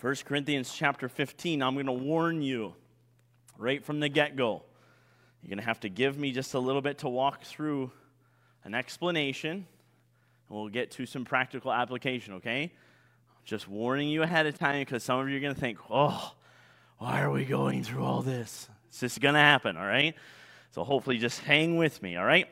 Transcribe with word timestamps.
1 0.00 0.14
Corinthians 0.26 0.72
chapter 0.72 1.08
15. 1.08 1.60
I'm 1.60 1.74
going 1.74 1.86
to 1.86 1.92
warn 1.92 2.40
you 2.40 2.74
right 3.56 3.84
from 3.84 3.98
the 3.98 4.08
get 4.08 4.36
go. 4.36 4.62
You're 5.42 5.48
going 5.48 5.58
to 5.58 5.64
have 5.64 5.80
to 5.80 5.88
give 5.88 6.16
me 6.16 6.30
just 6.30 6.54
a 6.54 6.58
little 6.60 6.80
bit 6.80 6.98
to 6.98 7.08
walk 7.08 7.42
through 7.42 7.90
an 8.62 8.74
explanation, 8.74 9.50
and 9.50 9.66
we'll 10.48 10.68
get 10.68 10.92
to 10.92 11.06
some 11.06 11.24
practical 11.24 11.72
application, 11.72 12.34
okay? 12.34 12.72
Just 13.44 13.66
warning 13.66 14.08
you 14.08 14.22
ahead 14.22 14.46
of 14.46 14.56
time 14.56 14.82
because 14.82 15.02
some 15.02 15.18
of 15.18 15.28
you 15.28 15.36
are 15.36 15.40
going 15.40 15.54
to 15.54 15.60
think, 15.60 15.78
oh, 15.90 16.32
why 16.98 17.20
are 17.20 17.30
we 17.32 17.44
going 17.44 17.82
through 17.82 18.04
all 18.04 18.22
this? 18.22 18.68
It's 18.90 19.00
just 19.00 19.20
going 19.20 19.34
to 19.34 19.40
happen, 19.40 19.76
all 19.76 19.86
right? 19.86 20.14
So 20.70 20.84
hopefully 20.84 21.18
just 21.18 21.40
hang 21.40 21.76
with 21.76 22.00
me, 22.02 22.14
all 22.14 22.24
right? 22.24 22.46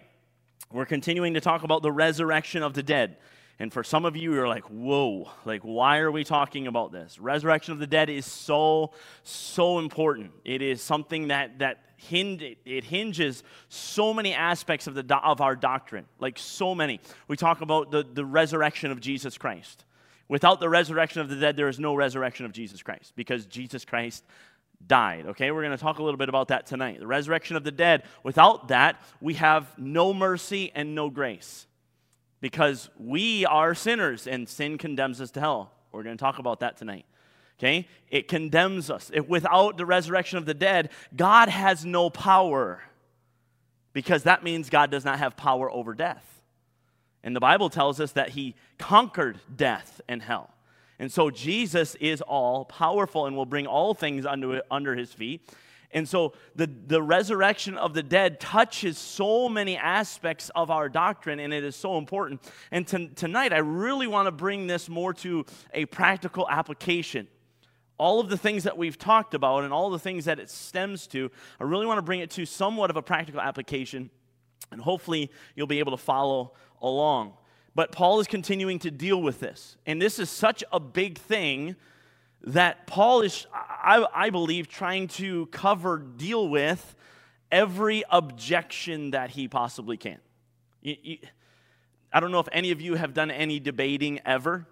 We're 0.72 0.84
continuing 0.84 1.34
to 1.34 1.40
talk 1.40 1.62
about 1.62 1.82
the 1.82 1.92
resurrection 1.92 2.64
of 2.64 2.74
the 2.74 2.82
dead. 2.82 3.18
And 3.58 3.72
for 3.72 3.82
some 3.82 4.04
of 4.04 4.16
you, 4.16 4.34
you're 4.34 4.48
like, 4.48 4.64
whoa, 4.64 5.30
like, 5.46 5.62
why 5.62 5.98
are 5.98 6.10
we 6.10 6.24
talking 6.24 6.66
about 6.66 6.92
this? 6.92 7.18
Resurrection 7.18 7.72
of 7.72 7.78
the 7.78 7.86
dead 7.86 8.10
is 8.10 8.26
so, 8.26 8.92
so 9.22 9.78
important. 9.78 10.32
It 10.44 10.60
is 10.60 10.82
something 10.82 11.28
that, 11.28 11.60
that 11.60 11.78
hinge, 11.96 12.42
it 12.66 12.84
hinges 12.84 13.42
so 13.70 14.12
many 14.12 14.34
aspects 14.34 14.86
of, 14.86 14.94
the, 14.94 15.16
of 15.16 15.40
our 15.40 15.56
doctrine, 15.56 16.04
like 16.18 16.38
so 16.38 16.74
many. 16.74 17.00
We 17.28 17.38
talk 17.38 17.62
about 17.62 17.90
the, 17.90 18.04
the 18.04 18.26
resurrection 18.26 18.90
of 18.90 19.00
Jesus 19.00 19.38
Christ. 19.38 19.86
Without 20.28 20.60
the 20.60 20.68
resurrection 20.68 21.22
of 21.22 21.30
the 21.30 21.36
dead, 21.36 21.56
there 21.56 21.68
is 21.68 21.78
no 21.78 21.94
resurrection 21.94 22.44
of 22.44 22.52
Jesus 22.52 22.82
Christ 22.82 23.12
because 23.16 23.46
Jesus 23.46 23.86
Christ 23.86 24.22
died. 24.86 25.24
Okay, 25.26 25.50
we're 25.50 25.62
going 25.62 25.76
to 25.76 25.82
talk 25.82 25.98
a 25.98 26.02
little 26.02 26.18
bit 26.18 26.28
about 26.28 26.48
that 26.48 26.66
tonight. 26.66 27.00
The 27.00 27.06
resurrection 27.06 27.56
of 27.56 27.64
the 27.64 27.70
dead. 27.70 28.02
Without 28.22 28.68
that, 28.68 29.00
we 29.22 29.34
have 29.34 29.66
no 29.78 30.12
mercy 30.12 30.72
and 30.74 30.94
no 30.94 31.08
grace 31.08 31.66
because 32.46 32.88
we 32.96 33.44
are 33.44 33.74
sinners 33.74 34.28
and 34.28 34.48
sin 34.48 34.78
condemns 34.78 35.20
us 35.20 35.32
to 35.32 35.40
hell. 35.40 35.72
We're 35.90 36.04
going 36.04 36.16
to 36.16 36.22
talk 36.22 36.38
about 36.38 36.60
that 36.60 36.76
tonight. 36.76 37.04
Okay? 37.58 37.88
It 38.08 38.28
condemns 38.28 38.88
us. 38.88 39.10
Without 39.26 39.76
the 39.76 39.84
resurrection 39.84 40.38
of 40.38 40.46
the 40.46 40.54
dead, 40.54 40.90
God 41.16 41.48
has 41.48 41.84
no 41.84 42.08
power 42.08 42.84
because 43.92 44.22
that 44.22 44.44
means 44.44 44.70
God 44.70 44.92
does 44.92 45.04
not 45.04 45.18
have 45.18 45.36
power 45.36 45.68
over 45.68 45.92
death. 45.92 46.24
And 47.24 47.34
the 47.34 47.40
Bible 47.40 47.68
tells 47.68 47.98
us 47.98 48.12
that 48.12 48.28
he 48.28 48.54
conquered 48.78 49.40
death 49.56 50.00
and 50.08 50.22
hell. 50.22 50.54
And 51.00 51.10
so 51.10 51.30
Jesus 51.30 51.96
is 51.96 52.20
all 52.20 52.64
powerful 52.64 53.26
and 53.26 53.34
will 53.34 53.44
bring 53.44 53.66
all 53.66 53.92
things 53.92 54.24
under, 54.24 54.62
under 54.70 54.94
his 54.94 55.12
feet. 55.12 55.50
And 55.92 56.08
so 56.08 56.34
the, 56.54 56.66
the 56.66 57.00
resurrection 57.00 57.76
of 57.78 57.94
the 57.94 58.02
dead 58.02 58.40
touches 58.40 58.98
so 58.98 59.48
many 59.48 59.76
aspects 59.76 60.50
of 60.54 60.70
our 60.70 60.88
doctrine, 60.88 61.40
and 61.40 61.54
it 61.54 61.64
is 61.64 61.76
so 61.76 61.96
important. 61.96 62.42
And 62.70 62.86
to, 62.88 63.08
tonight, 63.08 63.52
I 63.52 63.58
really 63.58 64.06
want 64.06 64.26
to 64.26 64.32
bring 64.32 64.66
this 64.66 64.88
more 64.88 65.14
to 65.14 65.44
a 65.72 65.86
practical 65.86 66.48
application. 66.48 67.28
All 67.98 68.20
of 68.20 68.28
the 68.28 68.36
things 68.36 68.64
that 68.64 68.76
we've 68.76 68.98
talked 68.98 69.32
about 69.32 69.64
and 69.64 69.72
all 69.72 69.88
the 69.90 69.98
things 69.98 70.26
that 70.26 70.38
it 70.38 70.50
stems 70.50 71.06
to, 71.08 71.30
I 71.58 71.64
really 71.64 71.86
want 71.86 71.98
to 71.98 72.02
bring 72.02 72.20
it 72.20 72.30
to 72.32 72.44
somewhat 72.44 72.90
of 72.90 72.96
a 72.96 73.02
practical 73.02 73.40
application, 73.40 74.10
and 74.70 74.80
hopefully 74.80 75.30
you'll 75.54 75.66
be 75.66 75.78
able 75.78 75.92
to 75.92 76.02
follow 76.02 76.52
along. 76.82 77.34
But 77.74 77.92
Paul 77.92 78.20
is 78.20 78.26
continuing 78.26 78.78
to 78.80 78.90
deal 78.90 79.22
with 79.22 79.40
this, 79.40 79.76
and 79.86 80.00
this 80.00 80.18
is 80.18 80.28
such 80.30 80.62
a 80.72 80.80
big 80.80 81.18
thing 81.18 81.76
that 82.42 82.86
Paul 82.86 83.22
is, 83.22 83.46
I, 83.52 84.06
I 84.14 84.30
believe, 84.30 84.68
trying 84.68 85.08
to 85.08 85.46
cover, 85.46 85.98
deal 85.98 86.48
with 86.48 86.94
every 87.50 88.04
objection 88.10 89.12
that 89.12 89.30
he 89.30 89.48
possibly 89.48 89.96
can. 89.96 90.18
You, 90.82 90.96
you, 91.02 91.18
I 92.12 92.20
don't 92.20 92.30
know 92.30 92.40
if 92.40 92.48
any 92.52 92.70
of 92.70 92.80
you 92.80 92.94
have 92.94 93.14
done 93.14 93.30
any 93.30 93.60
debating 93.60 94.20
ever, 94.24 94.66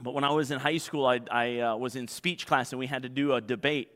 but 0.00 0.14
when 0.14 0.24
I 0.24 0.32
was 0.32 0.50
in 0.50 0.58
high 0.58 0.78
school, 0.78 1.06
I, 1.06 1.20
I 1.30 1.58
uh, 1.60 1.76
was 1.76 1.96
in 1.96 2.08
speech 2.08 2.46
class 2.46 2.72
and 2.72 2.78
we 2.78 2.86
had 2.86 3.02
to 3.02 3.08
do 3.08 3.32
a 3.32 3.40
debate. 3.40 3.90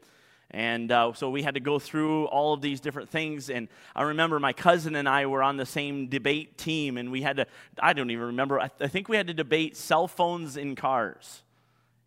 And 0.51 0.93
uh, 0.93 1.15
so 1.15 1.31
we 1.31 1.43
had 1.43 1.55
to 1.55 1.61
go 1.61 1.79
through 1.79 2.27
all 2.27 2.53
of 2.53 2.61
these 2.61 2.81
different 2.81 3.09
things. 3.09 3.49
And 3.49 3.69
I 3.97 4.03
remember 4.03 4.39
my 4.39 4.53
cousin 4.53 4.97
and 4.97 5.09
I 5.09 5.27
were 5.27 5.43
on 5.43 5.57
the 5.57 5.65
same 5.65 6.09
debate 6.09 6.59
team, 6.59 6.99
and 6.99 7.11
we 7.11 7.23
had 7.23 7.37
to, 7.39 7.47
I 7.79 7.95
don't 7.95 8.11
even 8.11 8.27
remember, 8.27 8.61
I, 8.61 8.69
th- 8.69 8.83
I 8.83 8.89
think 8.89 9.09
we 9.09 9.17
had 9.17 9.29
to 9.29 9.35
debate 9.35 9.77
cell 9.77 10.07
phones 10.07 10.59
in 10.59 10.75
cars 10.75 11.43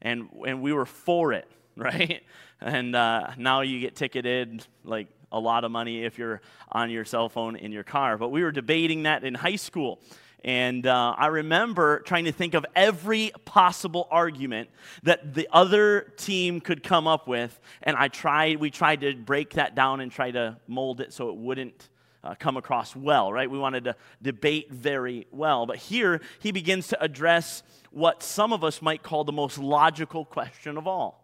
and, 0.05 0.29
and 0.45 0.61
we 0.61 0.71
were 0.71 0.85
for 0.85 1.33
it, 1.33 1.49
right? 1.75 2.23
And 2.61 2.95
uh, 2.95 3.31
now 3.38 3.61
you 3.61 3.79
get 3.81 3.95
ticketed 3.95 4.66
like 4.85 5.07
a 5.31 5.39
lot 5.39 5.66
of 5.66 5.71
money 5.71 6.05
if 6.05 6.17
you're 6.17 6.41
on 6.71 6.89
your 6.89 7.03
cell 7.03 7.27
phone 7.27 7.55
in 7.57 7.71
your 7.71 7.83
car. 7.83 8.17
But 8.17 8.29
we 8.29 8.44
were 8.44 8.51
debating 8.51 9.03
that 9.03 9.23
in 9.23 9.33
high 9.33 9.57
school. 9.57 9.99
And 10.44 10.85
uh, 10.85 11.15
I 11.17 11.27
remember 11.27 11.99
trying 12.01 12.25
to 12.25 12.31
think 12.31 12.53
of 12.53 12.65
every 12.75 13.31
possible 13.45 14.07
argument 14.11 14.69
that 15.01 15.33
the 15.33 15.49
other 15.51 16.13
team 16.17 16.61
could 16.61 16.83
come 16.83 17.07
up 17.07 17.27
with. 17.27 17.59
And 17.81 17.97
I 17.97 18.07
tried, 18.07 18.57
we 18.59 18.69
tried 18.69 19.01
to 19.01 19.15
break 19.15 19.53
that 19.53 19.73
down 19.73 20.01
and 20.01 20.11
try 20.11 20.29
to 20.29 20.57
mold 20.67 21.01
it 21.01 21.13
so 21.13 21.29
it 21.29 21.35
wouldn't 21.35 21.89
uh, 22.25 22.34
come 22.38 22.58
across 22.58 22.96
well, 22.96 23.31
right? 23.31 23.50
We 23.50 23.59
wanted 23.59 23.84
to 23.84 23.96
debate 24.22 24.72
very 24.72 25.28
well. 25.31 25.68
But 25.68 25.78
here 25.78 26.22
he 26.40 26.52
begins 26.52 26.88
to 26.88 27.02
address 27.02 27.62
what 27.91 28.24
some 28.24 28.52
of 28.52 28.63
us 28.63 28.81
might 28.81 29.03
call 29.03 29.24
the 29.24 29.31
most 29.31 29.59
logical 29.59 30.25
question 30.25 30.78
of 30.78 30.88
all. 30.88 31.24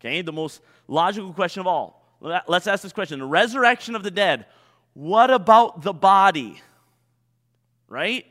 Okay, 0.00 0.22
the 0.22 0.32
most 0.32 0.60
logical 0.86 1.32
question 1.32 1.60
of 1.60 1.66
all. 1.66 2.02
Let's 2.20 2.66
ask 2.66 2.82
this 2.82 2.92
question 2.92 3.18
the 3.18 3.26
resurrection 3.26 3.96
of 3.96 4.02
the 4.02 4.10
dead, 4.10 4.46
what 4.94 5.30
about 5.30 5.82
the 5.82 5.92
body? 5.92 6.60
Right? 7.88 8.24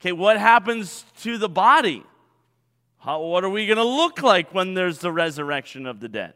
Okay, 0.00 0.12
what 0.12 0.38
happens 0.38 1.04
to 1.22 1.38
the 1.38 1.48
body? 1.48 2.04
How, 2.98 3.20
what 3.20 3.42
are 3.42 3.50
we 3.50 3.66
going 3.66 3.78
to 3.78 3.84
look 3.84 4.22
like 4.22 4.54
when 4.54 4.74
there's 4.74 4.98
the 4.98 5.12
resurrection 5.12 5.86
of 5.86 5.98
the 5.98 6.08
dead? 6.08 6.34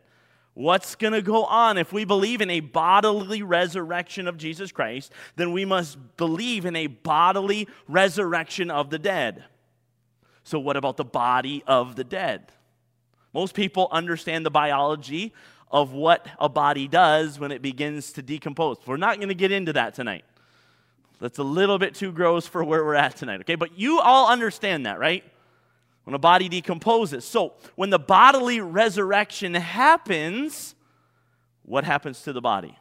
What's 0.56 0.94
going 0.94 1.12
to 1.12 1.20
go 1.20 1.44
on? 1.44 1.76
If 1.76 1.92
we 1.92 2.06
believe 2.06 2.40
in 2.40 2.48
a 2.48 2.60
bodily 2.60 3.42
resurrection 3.42 4.26
of 4.26 4.38
Jesus 4.38 4.72
Christ, 4.72 5.12
then 5.36 5.52
we 5.52 5.66
must 5.66 5.98
believe 6.16 6.64
in 6.64 6.74
a 6.74 6.86
bodily 6.86 7.68
resurrection 7.86 8.70
of 8.70 8.88
the 8.88 8.98
dead. 8.98 9.44
So, 10.44 10.58
what 10.58 10.78
about 10.78 10.96
the 10.96 11.04
body 11.04 11.62
of 11.66 11.94
the 11.94 12.04
dead? 12.04 12.52
Most 13.34 13.54
people 13.54 13.88
understand 13.92 14.46
the 14.46 14.50
biology 14.50 15.34
of 15.70 15.92
what 15.92 16.26
a 16.38 16.48
body 16.48 16.88
does 16.88 17.38
when 17.38 17.52
it 17.52 17.60
begins 17.60 18.12
to 18.12 18.22
decompose. 18.22 18.78
We're 18.86 18.96
not 18.96 19.16
going 19.16 19.28
to 19.28 19.34
get 19.34 19.52
into 19.52 19.74
that 19.74 19.92
tonight. 19.92 20.24
That's 21.20 21.38
a 21.38 21.44
little 21.44 21.78
bit 21.78 21.94
too 21.94 22.12
gross 22.12 22.46
for 22.46 22.64
where 22.64 22.82
we're 22.82 22.94
at 22.94 23.16
tonight, 23.16 23.40
okay? 23.40 23.56
But 23.56 23.78
you 23.78 24.00
all 24.00 24.30
understand 24.30 24.86
that, 24.86 24.98
right? 24.98 25.22
When 26.06 26.14
a 26.14 26.20
body 26.20 26.48
decomposes. 26.48 27.24
So, 27.24 27.54
when 27.74 27.90
the 27.90 27.98
bodily 27.98 28.60
resurrection 28.60 29.54
happens, 29.54 30.76
what 31.64 31.82
happens 31.82 32.22
to 32.22 32.32
the 32.32 32.40
body? 32.40 32.78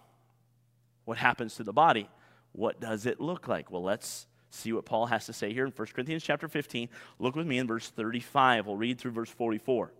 What 1.05 1.17
happens 1.17 1.55
to 1.55 1.63
the 1.63 1.73
body? 1.73 2.07
What 2.51 2.79
does 2.79 3.07
it 3.07 3.19
look 3.19 3.47
like? 3.47 3.71
Well, 3.71 3.81
let's 3.81 4.27
see 4.51 4.73
what 4.73 4.85
Paul 4.85 5.07
has 5.07 5.25
to 5.25 5.33
say 5.33 5.51
here 5.51 5.65
in 5.65 5.71
1 5.71 5.87
Corinthians 5.95 6.21
chapter 6.21 6.47
15. 6.47 6.87
Look 7.17 7.35
with 7.35 7.47
me 7.47 7.57
in 7.57 7.65
verse 7.65 7.89
35. 7.89 8.67
We'll 8.67 8.77
read 8.77 8.99
through 8.99 9.11
verse 9.11 9.31
44. 9.31 9.91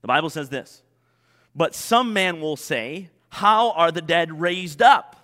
The 0.00 0.08
Bible 0.08 0.28
says 0.28 0.48
this 0.48 0.82
But 1.54 1.72
some 1.72 2.12
man 2.12 2.40
will 2.40 2.56
say, 2.56 3.10
How 3.28 3.70
are 3.70 3.92
the 3.92 4.02
dead 4.02 4.40
raised 4.40 4.82
up? 4.82 5.14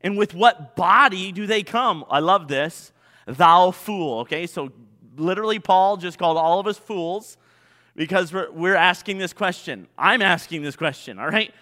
And 0.00 0.16
with 0.16 0.32
what 0.32 0.76
body 0.76 1.30
do 1.30 1.46
they 1.46 1.62
come? 1.62 2.06
I 2.08 2.20
love 2.20 2.48
this. 2.48 2.90
Thou 3.26 3.70
fool. 3.70 4.20
Okay, 4.20 4.46
so 4.46 4.72
literally, 5.18 5.58
Paul 5.58 5.96
just 5.96 6.18
called 6.18 6.36
all 6.38 6.60
of 6.60 6.66
us 6.66 6.78
fools 6.78 7.36
because 7.94 8.32
we're, 8.32 8.50
we're 8.50 8.74
asking 8.74 9.18
this 9.18 9.32
question. 9.32 9.86
I'm 9.98 10.22
asking 10.22 10.62
this 10.62 10.76
question, 10.76 11.18
all 11.18 11.28
right? 11.28 11.52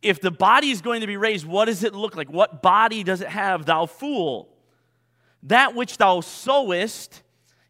If 0.00 0.20
the 0.20 0.30
body 0.30 0.70
is 0.70 0.80
going 0.80 1.00
to 1.02 1.06
be 1.06 1.16
raised, 1.16 1.46
what 1.46 1.66
does 1.66 1.84
it 1.84 1.94
look 1.94 2.16
like? 2.16 2.30
What 2.30 2.62
body 2.62 3.04
does 3.04 3.20
it 3.20 3.28
have, 3.28 3.66
thou 3.66 3.86
fool? 3.86 4.48
That 5.44 5.74
which 5.74 5.98
thou 5.98 6.20
sowest 6.20 7.22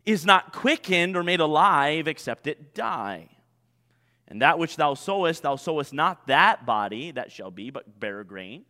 is 0.04 0.26
not 0.26 0.52
quickened 0.52 1.16
or 1.16 1.22
made 1.22 1.40
alive 1.40 2.08
except 2.08 2.46
it 2.46 2.74
die. 2.74 3.28
And 4.28 4.40
that 4.42 4.58
which 4.58 4.76
thou 4.76 4.94
sowest, 4.94 5.42
thou 5.42 5.56
sowest 5.56 5.92
not 5.92 6.26
that 6.26 6.64
body 6.64 7.10
that 7.12 7.30
shall 7.30 7.50
be, 7.50 7.70
but 7.70 8.00
bare 8.00 8.24
grain. 8.24 8.64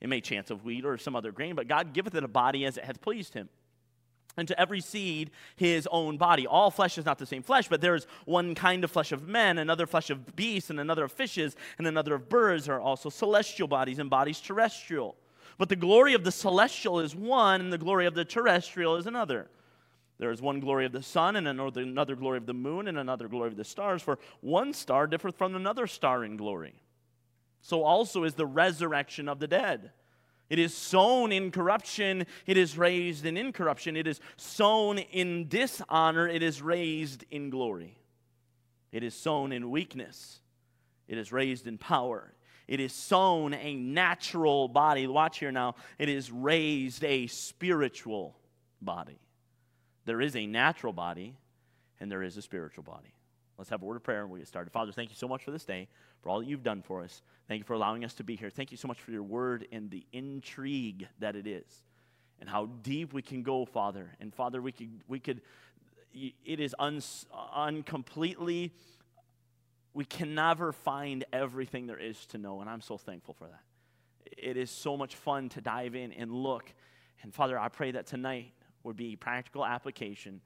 It 0.00 0.08
may 0.08 0.20
chance 0.20 0.50
of 0.50 0.64
wheat 0.64 0.84
or 0.84 0.96
some 0.96 1.16
other 1.16 1.32
grain, 1.32 1.56
but 1.56 1.66
God 1.66 1.92
giveth 1.92 2.14
it 2.14 2.22
a 2.22 2.28
body 2.28 2.64
as 2.64 2.76
it 2.76 2.84
hath 2.84 3.00
pleased 3.00 3.34
him. 3.34 3.48
And 4.38 4.46
to 4.48 4.58
every 4.58 4.80
seed 4.80 5.32
his 5.56 5.88
own 5.90 6.16
body. 6.16 6.46
All 6.46 6.70
flesh 6.70 6.96
is 6.96 7.04
not 7.04 7.18
the 7.18 7.26
same 7.26 7.42
flesh, 7.42 7.68
but 7.68 7.80
there 7.80 7.96
is 7.96 8.06
one 8.24 8.54
kind 8.54 8.84
of 8.84 8.90
flesh 8.90 9.10
of 9.10 9.26
men, 9.26 9.58
another 9.58 9.86
flesh 9.86 10.10
of 10.10 10.36
beasts, 10.36 10.70
and 10.70 10.78
another 10.78 11.04
of 11.04 11.12
fishes, 11.12 11.56
and 11.76 11.88
another 11.88 12.14
of 12.14 12.28
birds. 12.28 12.66
There 12.66 12.76
are 12.76 12.80
also 12.80 13.10
celestial 13.10 13.66
bodies 13.66 13.98
and 13.98 14.08
bodies 14.08 14.40
terrestrial. 14.40 15.16
But 15.58 15.68
the 15.68 15.76
glory 15.76 16.14
of 16.14 16.22
the 16.22 16.30
celestial 16.30 17.00
is 17.00 17.16
one, 17.16 17.60
and 17.60 17.72
the 17.72 17.78
glory 17.78 18.06
of 18.06 18.14
the 18.14 18.24
terrestrial 18.24 18.94
is 18.94 19.08
another. 19.08 19.50
There 20.18 20.30
is 20.30 20.40
one 20.40 20.60
glory 20.60 20.86
of 20.86 20.92
the 20.92 21.02
sun, 21.02 21.34
and 21.34 21.48
another, 21.48 21.82
another 21.82 22.14
glory 22.14 22.38
of 22.38 22.46
the 22.46 22.54
moon, 22.54 22.86
and 22.86 22.96
another 22.96 23.26
glory 23.26 23.48
of 23.48 23.56
the 23.56 23.64
stars, 23.64 24.02
for 24.02 24.20
one 24.40 24.72
star 24.72 25.08
differeth 25.08 25.36
from 25.36 25.56
another 25.56 25.88
star 25.88 26.24
in 26.24 26.36
glory. 26.36 26.74
So 27.60 27.82
also 27.82 28.22
is 28.22 28.34
the 28.34 28.46
resurrection 28.46 29.28
of 29.28 29.40
the 29.40 29.48
dead. 29.48 29.90
It 30.50 30.58
is 30.58 30.74
sown 30.74 31.30
in 31.30 31.50
corruption, 31.50 32.26
it 32.46 32.56
is 32.56 32.78
raised 32.78 33.26
in 33.26 33.36
incorruption. 33.36 33.96
It 33.96 34.06
is 34.06 34.20
sown 34.36 34.98
in 34.98 35.48
dishonor, 35.48 36.26
it 36.26 36.42
is 36.42 36.62
raised 36.62 37.24
in 37.30 37.50
glory. 37.50 37.98
It 38.90 39.02
is 39.02 39.14
sown 39.14 39.52
in 39.52 39.70
weakness, 39.70 40.40
it 41.06 41.18
is 41.18 41.32
raised 41.32 41.66
in 41.66 41.78
power. 41.78 42.32
It 42.66 42.80
is 42.80 42.92
sown 42.92 43.54
a 43.54 43.74
natural 43.74 44.68
body. 44.68 45.06
Watch 45.06 45.38
here 45.38 45.50
now. 45.50 45.74
It 45.98 46.10
is 46.10 46.30
raised 46.30 47.02
a 47.02 47.26
spiritual 47.26 48.36
body. 48.82 49.18
There 50.04 50.20
is 50.20 50.36
a 50.36 50.46
natural 50.46 50.92
body, 50.92 51.34
and 51.98 52.12
there 52.12 52.22
is 52.22 52.36
a 52.36 52.42
spiritual 52.42 52.84
body. 52.84 53.14
Let's 53.58 53.70
have 53.70 53.82
a 53.82 53.84
word 53.84 53.96
of 53.96 54.04
prayer 54.04 54.22
and 54.22 54.30
we'll 54.30 54.38
get 54.38 54.48
started. 54.48 54.70
Father, 54.70 54.92
thank 54.92 55.10
you 55.10 55.16
so 55.16 55.26
much 55.26 55.42
for 55.42 55.50
this 55.50 55.64
day, 55.64 55.88
for 56.22 56.30
all 56.30 56.38
that 56.38 56.46
you've 56.46 56.62
done 56.62 56.80
for 56.80 57.02
us. 57.02 57.22
Thank 57.48 57.58
you 57.58 57.64
for 57.64 57.74
allowing 57.74 58.04
us 58.04 58.14
to 58.14 58.24
be 58.24 58.36
here. 58.36 58.50
Thank 58.50 58.70
you 58.70 58.76
so 58.76 58.86
much 58.86 59.00
for 59.00 59.10
your 59.10 59.24
word 59.24 59.66
and 59.72 59.90
the 59.90 60.06
intrigue 60.12 61.08
that 61.18 61.34
it 61.34 61.46
is, 61.46 61.84
and 62.40 62.48
how 62.48 62.66
deep 62.82 63.12
we 63.12 63.20
can 63.20 63.42
go, 63.42 63.64
Father. 63.64 64.14
And 64.20 64.32
Father, 64.32 64.62
we 64.62 64.70
could, 64.70 65.00
we 65.08 65.18
could 65.18 65.42
it 66.14 66.60
is 66.60 66.74
un, 66.78 67.00
uncompletely, 67.54 68.72
we 69.94 70.04
can 70.04 70.34
never 70.34 70.72
find 70.72 71.24
everything 71.32 71.86
there 71.86 71.98
is 71.98 72.26
to 72.26 72.38
know, 72.38 72.60
and 72.60 72.70
I'm 72.70 72.80
so 72.80 72.96
thankful 72.96 73.34
for 73.34 73.46
that. 73.46 73.60
It 74.36 74.56
is 74.56 74.70
so 74.70 74.96
much 74.96 75.16
fun 75.16 75.48
to 75.50 75.60
dive 75.60 75.94
in 75.94 76.12
and 76.12 76.30
look. 76.32 76.72
And 77.22 77.34
Father, 77.34 77.58
I 77.58 77.68
pray 77.68 77.92
that 77.92 78.06
tonight 78.06 78.52
would 78.84 78.96
be 78.96 79.16
practical 79.16 79.64
application 79.64 80.40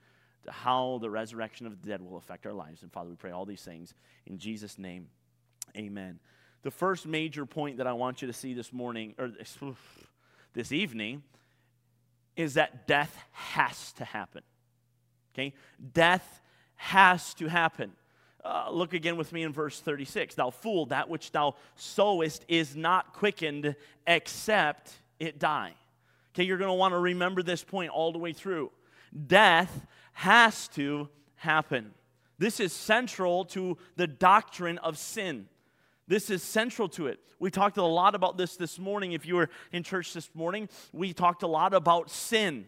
how 0.49 0.99
the 1.01 1.11
resurrection 1.11 1.67
of 1.67 1.81
the 1.81 1.89
dead 1.89 2.03
will 2.03 2.17
affect 2.17 2.47
our 2.47 2.53
lives. 2.53 2.83
And 2.83 2.93
Father, 2.93 3.11
we 3.11 3.17
pray 3.17 3.31
all 3.31 3.45
these 3.45 3.63
things 3.63 3.95
in 4.27 4.39
Jesus' 4.39 4.79
name. 4.79 5.09
Amen. 5.77 6.19
The 6.63 6.71
first 6.71 7.07
major 7.07 7.47
point 7.47 7.79
that 7.79 7.87
I 7.87 7.93
want 7.93 8.23
you 8.23 8.29
to 8.29 8.33
see 8.33 8.55
this 8.55 8.73
morning, 8.73 9.15
or 9.19 9.29
this, 9.29 9.59
this 10.53 10.73
evening, 10.73 11.23
is 12.37 12.55
that 12.55 12.87
death 12.87 13.17
has 13.33 13.93
to 13.95 14.05
happen. 14.05 14.43
Okay? 15.35 15.55
Death 15.93 16.41
has 16.77 17.35
to 17.35 17.49
happen. 17.49 17.93
Uh, 18.45 18.69
look 18.71 18.93
again 18.93 19.17
with 19.17 19.33
me 19.33 19.43
in 19.43 19.53
verse 19.53 19.81
36. 19.81 20.35
Thou 20.35 20.51
fool, 20.51 20.87
that 20.87 21.09
which 21.09 21.31
thou 21.31 21.55
sowest 21.77 22.45
is 22.49 22.75
not 22.75 23.13
quickened 23.13 23.77
except 24.07 24.93
it 25.21 25.39
die. 25.39 25.75
Okay, 26.35 26.45
you're 26.45 26.59
going 26.59 26.71
to 26.71 26.75
want 26.75 26.93
to 26.93 26.99
remember 26.99 27.43
this 27.43 27.63
point 27.63 27.91
all 27.91 28.11
the 28.11 28.19
way 28.19 28.33
through. 28.33 28.71
Death 29.27 29.87
has 30.13 30.69
to 30.69 31.09
happen. 31.37 31.93
This 32.39 32.61
is 32.61 32.73
central 32.73 33.45
to 33.47 33.77
the 33.97 34.07
doctrine 34.07 34.79
of 34.79 34.99
sin. 34.99 35.49
This 36.09 36.31
is 36.31 36.43
central 36.43 36.89
to 36.91 37.07
it. 37.07 37.21
We 37.39 37.51
talked 37.51 37.77
a 37.77 37.85
lot 37.85 38.15
about 38.15 38.37
this 38.37 38.57
this 38.57 38.79
morning. 38.79 39.13
If 39.13 39.27
you 39.27 39.37
were 39.37 39.51
in 39.73 39.83
church 39.83 40.13
this 40.13 40.31
morning, 40.35 40.69
we 40.93 41.13
talked 41.13 41.43
a 41.43 41.47
lot 41.47 41.75
about 41.75 42.11
sin 42.11 42.67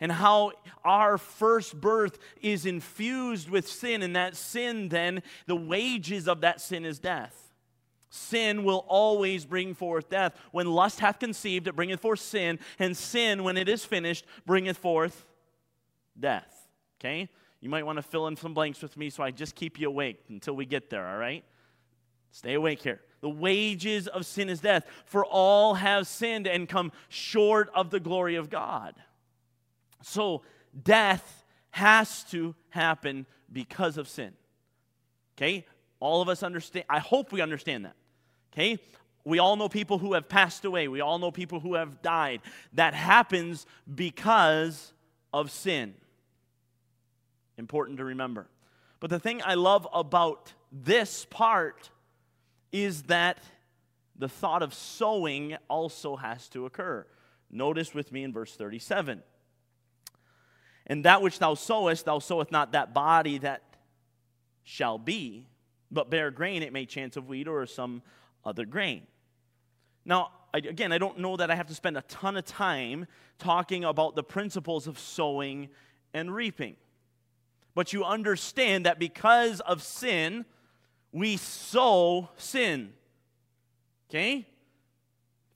and 0.00 0.12
how 0.12 0.52
our 0.84 1.18
first 1.18 1.80
birth 1.80 2.18
is 2.40 2.66
infused 2.66 3.50
with 3.50 3.66
sin, 3.66 4.02
and 4.02 4.14
that 4.14 4.36
sin, 4.36 4.88
then, 4.88 5.22
the 5.46 5.56
wages 5.56 6.28
of 6.28 6.42
that 6.42 6.60
sin 6.60 6.84
is 6.84 6.98
death. 6.98 7.52
Sin 8.10 8.64
will 8.64 8.84
always 8.88 9.44
bring 9.44 9.74
forth 9.74 10.08
death. 10.08 10.34
When 10.52 10.66
lust 10.66 11.00
hath 11.00 11.18
conceived, 11.18 11.66
it 11.66 11.76
bringeth 11.76 12.00
forth 12.00 12.20
sin, 12.20 12.58
and 12.78 12.96
sin, 12.96 13.42
when 13.42 13.56
it 13.56 13.68
is 13.68 13.84
finished, 13.84 14.24
bringeth 14.46 14.78
forth 14.78 15.26
death. 16.18 16.57
Okay? 17.00 17.28
You 17.60 17.68
might 17.68 17.84
want 17.84 17.96
to 17.96 18.02
fill 18.02 18.26
in 18.28 18.36
some 18.36 18.54
blanks 18.54 18.82
with 18.82 18.96
me 18.96 19.10
so 19.10 19.22
I 19.22 19.30
just 19.30 19.54
keep 19.54 19.80
you 19.80 19.88
awake 19.88 20.24
until 20.28 20.54
we 20.54 20.64
get 20.64 20.90
there, 20.90 21.06
all 21.06 21.18
right? 21.18 21.44
Stay 22.30 22.54
awake 22.54 22.82
here. 22.82 23.00
The 23.20 23.28
wages 23.28 24.06
of 24.06 24.26
sin 24.26 24.48
is 24.48 24.60
death, 24.60 24.86
for 25.04 25.24
all 25.24 25.74
have 25.74 26.06
sinned 26.06 26.46
and 26.46 26.68
come 26.68 26.92
short 27.08 27.70
of 27.74 27.90
the 27.90 27.98
glory 27.98 28.36
of 28.36 28.48
God. 28.48 28.94
So, 30.02 30.42
death 30.80 31.44
has 31.70 32.22
to 32.24 32.54
happen 32.70 33.26
because 33.52 33.96
of 33.96 34.08
sin. 34.08 34.34
Okay? 35.36 35.66
All 35.98 36.22
of 36.22 36.28
us 36.28 36.42
understand. 36.42 36.84
I 36.88 37.00
hope 37.00 37.32
we 37.32 37.40
understand 37.40 37.84
that. 37.86 37.96
Okay? 38.52 38.78
We 39.24 39.40
all 39.40 39.56
know 39.56 39.68
people 39.68 39.98
who 39.98 40.14
have 40.14 40.28
passed 40.28 40.64
away. 40.64 40.86
We 40.88 41.00
all 41.00 41.18
know 41.18 41.30
people 41.30 41.60
who 41.60 41.74
have 41.74 42.02
died. 42.02 42.40
That 42.72 42.94
happens 42.94 43.66
because 43.92 44.92
of 45.32 45.50
sin. 45.50 45.94
Important 47.58 47.98
to 47.98 48.04
remember. 48.04 48.48
But 49.00 49.10
the 49.10 49.18
thing 49.18 49.42
I 49.44 49.54
love 49.54 49.86
about 49.92 50.52
this 50.72 51.26
part 51.26 51.90
is 52.72 53.02
that 53.04 53.38
the 54.16 54.28
thought 54.28 54.62
of 54.62 54.72
sowing 54.72 55.56
also 55.68 56.16
has 56.16 56.48
to 56.50 56.66
occur. 56.66 57.06
Notice 57.50 57.94
with 57.94 58.12
me 58.12 58.24
in 58.24 58.32
verse 58.32 58.54
37. 58.54 59.22
And 60.86 61.04
that 61.04 61.20
which 61.20 61.38
thou 61.38 61.54
sowest, 61.54 62.04
thou 62.06 62.18
sowest 62.18 62.50
not 62.50 62.72
that 62.72 62.94
body 62.94 63.38
that 63.38 63.62
shall 64.64 64.98
be, 64.98 65.46
but 65.90 66.10
bare 66.10 66.30
grain, 66.30 66.62
it 66.62 66.72
may 66.72 66.86
chance 66.86 67.16
of 67.16 67.28
wheat 67.28 67.48
or 67.48 67.64
some 67.66 68.02
other 68.44 68.64
grain. 68.64 69.02
Now, 70.04 70.30
again, 70.54 70.92
I 70.92 70.98
don't 70.98 71.18
know 71.18 71.36
that 71.36 71.50
I 71.50 71.54
have 71.54 71.66
to 71.66 71.74
spend 71.74 71.96
a 71.96 72.02
ton 72.02 72.36
of 72.36 72.44
time 72.44 73.06
talking 73.38 73.84
about 73.84 74.14
the 74.14 74.22
principles 74.22 74.86
of 74.86 74.98
sowing 74.98 75.68
and 76.14 76.34
reaping. 76.34 76.76
But 77.78 77.92
you 77.92 78.02
understand 78.02 78.86
that 78.86 78.98
because 78.98 79.60
of 79.60 79.84
sin, 79.84 80.44
we 81.12 81.36
sow 81.36 82.28
sin. 82.36 82.92
Okay? 84.10 84.48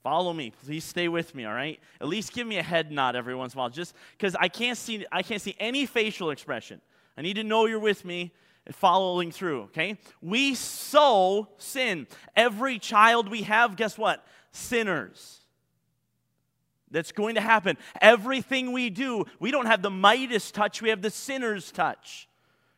Follow 0.05 0.33
me. 0.33 0.53
Please 0.65 0.85
stay 0.85 1.09
with 1.09 1.35
me, 1.35 1.47
all 1.47 1.53
right? 1.53 1.81
At 2.01 2.07
least 2.07 2.33
give 2.33 2.47
me 2.47 2.59
a 2.59 2.63
head 2.63 2.93
nod 2.93 3.17
every 3.17 3.35
once 3.35 3.55
in 3.55 3.59
a 3.59 3.63
while, 3.63 3.71
just 3.71 3.97
because 4.17 4.37
I 4.37 4.47
can't 4.47 4.79
see 4.79 5.05
I 5.11 5.25
can't 5.25 5.43
see 5.43 5.57
any 5.59 5.85
facial 5.85 6.31
expression. 6.31 6.81
I 7.19 7.23
need 7.23 7.35
to 7.35 7.43
know 7.43 7.67
you're 7.67 7.81
with 7.81 8.05
me 8.05 8.33
and 8.67 8.73
following 8.73 9.33
through, 9.33 9.63
okay? 9.63 9.99
We 10.21 10.55
sow 10.55 11.49
sin. 11.59 12.07
Every 12.37 12.79
child 12.79 13.33
we 13.33 13.43
have, 13.43 13.75
guess 13.75 13.99
what? 13.99 14.25
Sinners. 14.53 15.41
That's 16.93 17.11
going 17.11 17.35
to 17.35 17.41
happen. 17.41 17.77
Everything 18.01 18.71
we 18.71 18.91
do, 18.91 19.25
we 19.41 19.51
don't 19.51 19.67
have 19.67 19.83
the 19.83 19.91
Midas 19.91 20.53
touch, 20.53 20.81
we 20.81 20.91
have 20.91 21.03
the 21.03 21.11
sinner's 21.11 21.73
touch. 21.73 22.29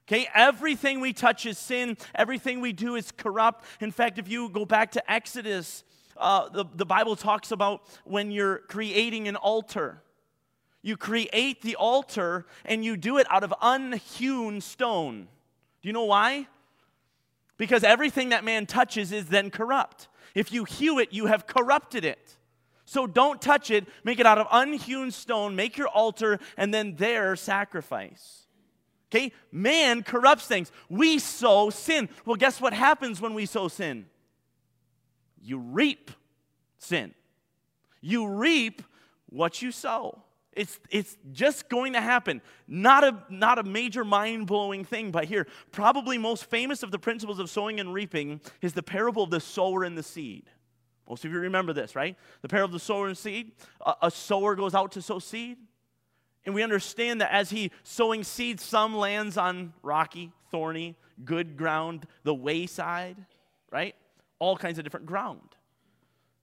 Okay, 0.08 0.28
everything 0.34 1.00
we 1.00 1.12
touch 1.12 1.46
is 1.46 1.58
sin. 1.58 1.96
Everything 2.14 2.60
we 2.60 2.72
do 2.72 2.94
is 2.94 3.10
corrupt. 3.10 3.64
In 3.80 3.90
fact, 3.90 4.18
if 4.18 4.28
you 4.28 4.48
go 4.50 4.64
back 4.64 4.92
to 4.92 5.10
Exodus 5.10 5.84
uh, 6.16 6.48
the, 6.48 6.64
the 6.74 6.86
Bible 6.86 7.16
talks 7.16 7.50
about 7.50 7.82
when 8.04 8.30
you're 8.30 8.58
creating 8.58 9.28
an 9.28 9.36
altar. 9.36 10.02
You 10.82 10.96
create 10.96 11.62
the 11.62 11.76
altar 11.76 12.46
and 12.64 12.84
you 12.84 12.96
do 12.96 13.18
it 13.18 13.26
out 13.30 13.42
of 13.42 13.54
unhewn 13.60 14.60
stone. 14.60 15.28
Do 15.82 15.88
you 15.88 15.92
know 15.92 16.04
why? 16.04 16.46
Because 17.56 17.84
everything 17.84 18.30
that 18.30 18.44
man 18.44 18.66
touches 18.66 19.12
is 19.12 19.26
then 19.26 19.50
corrupt. 19.50 20.08
If 20.34 20.52
you 20.52 20.64
hew 20.64 20.98
it, 20.98 21.12
you 21.12 21.26
have 21.26 21.46
corrupted 21.46 22.04
it. 22.04 22.36
So 22.94 23.06
don't 23.06 23.42
touch 23.42 23.70
it. 23.70 23.86
Make 24.04 24.20
it 24.20 24.26
out 24.26 24.38
of 24.38 24.46
unhewn 24.50 25.10
stone. 25.10 25.54
Make 25.54 25.76
your 25.76 25.88
altar 25.88 26.38
and 26.56 26.72
then 26.72 26.94
there 26.96 27.36
sacrifice. 27.36 28.46
Okay? 29.10 29.32
Man 29.52 30.02
corrupts 30.02 30.46
things. 30.46 30.72
We 30.88 31.18
sow 31.18 31.70
sin. 31.70 32.08
Well, 32.24 32.36
guess 32.36 32.60
what 32.60 32.72
happens 32.72 33.20
when 33.20 33.34
we 33.34 33.44
sow 33.44 33.68
sin? 33.68 34.06
you 35.44 35.58
reap 35.58 36.10
sin. 36.78 37.14
You 38.00 38.26
reap 38.26 38.82
what 39.28 39.62
you 39.62 39.70
sow. 39.70 40.22
It's, 40.52 40.78
it's 40.88 41.16
just 41.32 41.68
going 41.68 41.94
to 41.94 42.00
happen. 42.00 42.40
Not 42.68 43.04
a, 43.04 43.22
not 43.28 43.58
a 43.58 43.62
major 43.62 44.04
mind 44.04 44.46
blowing 44.46 44.84
thing, 44.84 45.10
but 45.10 45.24
here, 45.24 45.46
probably 45.72 46.16
most 46.16 46.44
famous 46.48 46.82
of 46.82 46.90
the 46.90 46.98
principles 46.98 47.38
of 47.38 47.50
sowing 47.50 47.80
and 47.80 47.92
reaping 47.92 48.40
is 48.62 48.72
the 48.72 48.82
parable 48.82 49.24
of 49.24 49.30
the 49.30 49.40
sower 49.40 49.84
and 49.84 49.98
the 49.98 50.02
seed. 50.02 50.44
Most 51.08 51.24
of 51.24 51.32
you 51.32 51.38
remember 51.38 51.72
this, 51.72 51.94
right? 51.94 52.16
The 52.42 52.48
parable 52.48 52.66
of 52.66 52.72
the 52.72 52.78
sower 52.78 53.08
and 53.08 53.16
seed. 53.16 53.52
A, 53.84 53.94
a 54.02 54.10
sower 54.10 54.54
goes 54.54 54.74
out 54.74 54.92
to 54.92 55.02
sow 55.02 55.18
seed. 55.18 55.58
And 56.46 56.54
we 56.54 56.62
understand 56.62 57.20
that 57.20 57.32
as 57.32 57.50
he 57.50 57.70
sowing 57.82 58.24
seed, 58.24 58.60
some 58.60 58.96
lands 58.96 59.36
on 59.36 59.72
rocky, 59.82 60.32
thorny, 60.50 60.96
good 61.24 61.56
ground, 61.56 62.06
the 62.22 62.34
wayside, 62.34 63.16
right? 63.70 63.94
all 64.44 64.56
kinds 64.56 64.78
of 64.78 64.84
different 64.84 65.06
ground. 65.06 65.56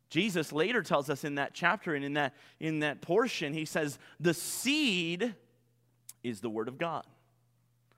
Jesus 0.10 0.52
later 0.52 0.82
tells 0.82 1.10
us 1.10 1.24
in 1.24 1.36
that 1.36 1.54
chapter 1.54 1.94
and 1.94 2.04
in 2.04 2.14
that, 2.14 2.34
in 2.60 2.80
that 2.80 3.02
portion, 3.02 3.54
he 3.54 3.64
says, 3.64 3.98
the 4.20 4.34
seed 4.34 5.36
is 6.24 6.42
the 6.42 6.50
Word 6.50 6.68
of 6.68 6.78
God. 6.78 7.06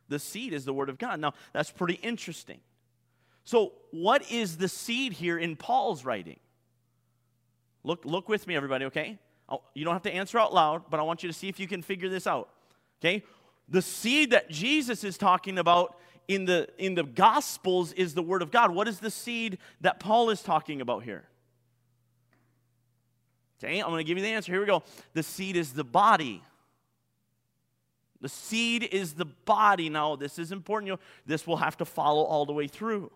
The 0.09 0.19
seed 0.19 0.53
is 0.53 0.65
the 0.65 0.73
Word 0.73 0.89
of 0.89 0.97
God. 0.97 1.19
Now, 1.19 1.33
that's 1.53 1.71
pretty 1.71 1.95
interesting. 1.95 2.59
So, 3.45 3.73
what 3.91 4.29
is 4.31 4.57
the 4.57 4.67
seed 4.67 5.13
here 5.13 5.37
in 5.37 5.55
Paul's 5.55 6.05
writing? 6.05 6.39
Look, 7.83 8.05
look 8.05 8.29
with 8.29 8.47
me, 8.47 8.55
everybody, 8.55 8.85
okay? 8.85 9.17
You 9.73 9.83
don't 9.83 9.93
have 9.93 10.03
to 10.03 10.13
answer 10.13 10.39
out 10.39 10.53
loud, 10.53 10.83
but 10.89 10.99
I 10.99 11.03
want 11.03 11.23
you 11.23 11.27
to 11.27 11.33
see 11.33 11.49
if 11.49 11.59
you 11.59 11.67
can 11.67 11.81
figure 11.81 12.09
this 12.09 12.25
out. 12.25 12.49
Okay? 13.01 13.23
The 13.69 13.81
seed 13.81 14.31
that 14.31 14.49
Jesus 14.49 15.03
is 15.03 15.17
talking 15.17 15.57
about 15.57 15.97
in 16.27 16.45
the, 16.45 16.69
in 16.77 16.95
the 16.95 17.03
Gospels 17.03 17.91
is 17.93 18.13
the 18.13 18.21
Word 18.21 18.41
of 18.41 18.51
God. 18.51 18.71
What 18.71 18.87
is 18.87 18.99
the 18.99 19.11
seed 19.11 19.57
that 19.81 19.99
Paul 19.99 20.29
is 20.29 20.41
talking 20.41 20.81
about 20.81 21.03
here? 21.03 21.25
Okay, 23.63 23.79
I'm 23.79 23.89
going 23.89 23.99
to 23.99 24.03
give 24.03 24.17
you 24.17 24.23
the 24.23 24.31
answer. 24.31 24.51
Here 24.51 24.61
we 24.61 24.67
go. 24.67 24.83
The 25.13 25.23
seed 25.23 25.55
is 25.55 25.73
the 25.73 25.83
body. 25.83 26.41
The 28.19 28.29
seed 28.29 28.83
is 28.83 29.13
the 29.13 29.25
body. 29.25 29.89
Now, 29.89 30.15
this 30.15 30.39
is 30.39 30.51
important. 30.51 30.87
You 30.87 30.93
know, 30.93 30.99
this 31.25 31.45
will 31.45 31.57
have 31.57 31.77
to 31.77 31.85
follow 31.85 32.23
all 32.23 32.45
the 32.45 32.53
way 32.53 32.67
through. 32.67 33.11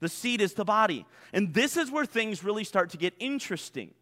The 0.00 0.08
seed 0.08 0.40
is 0.40 0.54
the 0.54 0.64
body. 0.64 1.06
And 1.32 1.54
this 1.54 1.76
is 1.76 1.90
where 1.90 2.04
things 2.04 2.42
really 2.42 2.64
start 2.64 2.90
to 2.90 2.96
get 2.96 3.14
interesting. 3.18 3.92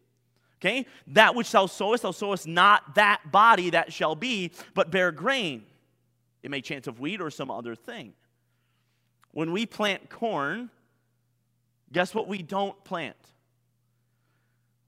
Okay? 0.59 0.85
That 1.07 1.35
which 1.35 1.51
thou 1.51 1.65
sowest, 1.65 2.03
thou 2.03 2.11
sowest 2.11 2.47
not 2.47 2.95
that 2.95 3.31
body 3.31 3.69
that 3.71 3.93
shall 3.93 4.15
be, 4.15 4.51
but 4.73 4.91
bare 4.91 5.11
grain. 5.11 5.63
It 6.43 6.51
may 6.51 6.61
chance 6.61 6.87
of 6.87 6.99
wheat 6.99 7.21
or 7.21 7.29
some 7.29 7.49
other 7.49 7.75
thing. 7.75 8.13
When 9.31 9.51
we 9.51 9.65
plant 9.65 10.09
corn, 10.09 10.69
guess 11.91 12.13
what 12.13 12.27
we 12.27 12.41
don't 12.41 12.81
plant? 12.83 13.15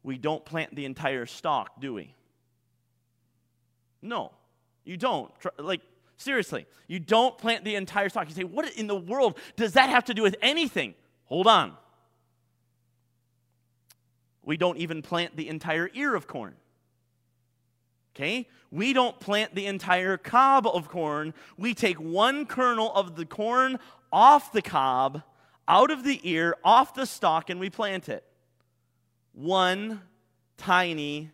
We 0.04 0.18
don't 0.18 0.44
plant 0.44 0.76
the 0.76 0.86
entire 0.86 1.26
stalk, 1.26 1.80
do 1.80 1.94
we? 1.94 2.14
No, 4.02 4.32
you 4.84 4.98
don't. 4.98 5.32
Like, 5.60 5.82
seriously, 6.18 6.66
you 6.88 7.00
don't 7.00 7.38
plant 7.38 7.64
the 7.64 7.76
entire 7.76 8.10
stalk. 8.10 8.28
You 8.28 8.36
say, 8.36 8.44
what 8.44 8.76
in 8.78 8.88
the 8.88 8.96
world 8.96 9.38
does 9.56 9.74
that 9.74 9.90
have 9.90 10.06
to 10.06 10.14
do 10.14 10.24
with 10.24 10.36
anything? 10.42 10.96
Hold 11.26 11.48
on. 11.48 11.78
We 14.44 14.58
don't 14.58 14.78
even 14.78 15.02
plant 15.02 15.36
the 15.36 15.50
entire 15.50 15.90
ear 15.94 16.16
of 16.16 16.28
corn. 16.28 16.56
Okay? 18.16 18.48
We 18.72 18.94
don't 18.94 19.20
plant 19.20 19.56
the 19.56 19.68
entire 19.68 20.18
cob 20.18 20.68
of 20.68 20.90
corn. 20.90 21.34
We 21.58 21.74
take 21.74 21.98
one 21.98 22.46
kernel 22.46 22.94
of 22.94 23.16
the 23.16 23.26
corn 23.26 23.80
off 24.12 24.52
the 24.52 24.62
cob, 24.62 25.24
out 25.68 25.92
of 25.92 26.04
the 26.04 26.20
ear, 26.30 26.56
off 26.64 26.94
the 26.94 27.06
stalk, 27.06 27.50
and 27.50 27.60
we 27.60 27.70
plant 27.70 28.10
it. 28.10 28.24
One 29.34 30.02
tiny 30.58 31.32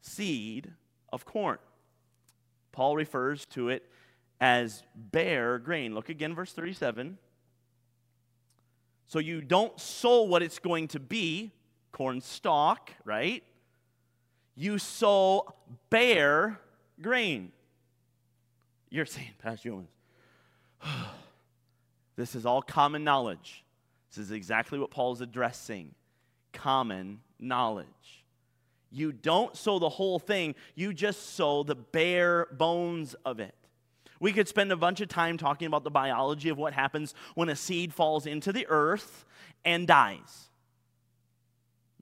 seed 0.00 0.72
of 1.12 1.24
corn. 1.24 1.58
Paul 2.72 2.96
refers 2.96 3.44
to 3.46 3.68
it 3.68 3.88
as 4.40 4.82
bare 4.96 5.58
grain. 5.58 5.94
Look 5.94 6.08
again, 6.08 6.34
verse 6.34 6.52
37. 6.52 7.18
So 9.06 9.18
you 9.18 9.40
don't 9.40 9.78
sow 9.78 10.22
what 10.22 10.42
it's 10.42 10.58
going 10.58 10.88
to 10.88 11.00
be, 11.00 11.52
corn 11.92 12.20
stalk, 12.20 12.90
right? 13.04 13.42
You 14.54 14.78
sow 14.78 15.54
bare 15.90 16.58
grain. 17.00 17.52
You're 18.90 19.06
saying, 19.06 19.30
Pastor 19.38 19.70
Jones, 19.70 19.88
this 22.16 22.34
is 22.34 22.44
all 22.44 22.60
common 22.62 23.04
knowledge. 23.04 23.64
This 24.10 24.18
is 24.18 24.30
exactly 24.30 24.78
what 24.78 24.90
Paul 24.90 25.12
is 25.12 25.20
addressing 25.20 25.94
common 26.52 27.20
knowledge. 27.40 27.86
You 28.90 29.12
don't 29.12 29.56
sow 29.56 29.78
the 29.78 29.88
whole 29.88 30.18
thing, 30.18 30.54
you 30.74 30.92
just 30.92 31.34
sow 31.34 31.62
the 31.62 31.74
bare 31.74 32.46
bones 32.52 33.14
of 33.24 33.40
it. 33.40 33.54
We 34.20 34.32
could 34.32 34.46
spend 34.46 34.70
a 34.70 34.76
bunch 34.76 35.00
of 35.00 35.08
time 35.08 35.38
talking 35.38 35.66
about 35.66 35.82
the 35.82 35.90
biology 35.90 36.50
of 36.50 36.58
what 36.58 36.74
happens 36.74 37.14
when 37.34 37.48
a 37.48 37.56
seed 37.56 37.92
falls 37.92 38.26
into 38.26 38.52
the 38.52 38.66
earth 38.68 39.24
and 39.64 39.86
dies. 39.86 40.50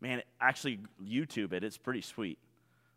Man, 0.01 0.23
actually, 0.41 0.81
YouTube 1.05 1.53
it, 1.53 1.63
it's 1.63 1.79
pretty 1.79 2.01
sweet. 2.01 2.39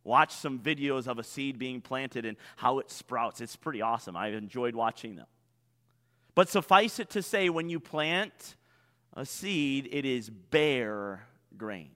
Watch 0.04 0.34
some 0.34 0.60
videos 0.60 1.08
of 1.08 1.18
a 1.18 1.24
seed 1.24 1.58
being 1.58 1.82
planted 1.82 2.26
and 2.26 2.38
how 2.58 2.80
it 2.80 2.92
sprouts. 2.92 3.40
It's 3.42 3.56
pretty 3.56 3.82
awesome. 3.82 4.18
I've 4.18 4.34
enjoyed 4.34 4.76
watching 4.76 5.16
them. 5.16 5.28
But 6.36 6.50
suffice 6.50 7.00
it 7.00 7.12
to 7.12 7.22
say, 7.22 7.50
when 7.50 7.70
you 7.70 7.80
plant 7.80 8.56
a 9.14 9.26
seed, 9.26 9.88
it 9.92 10.06
is 10.06 10.30
bare 10.30 11.26
grain. 11.56 11.92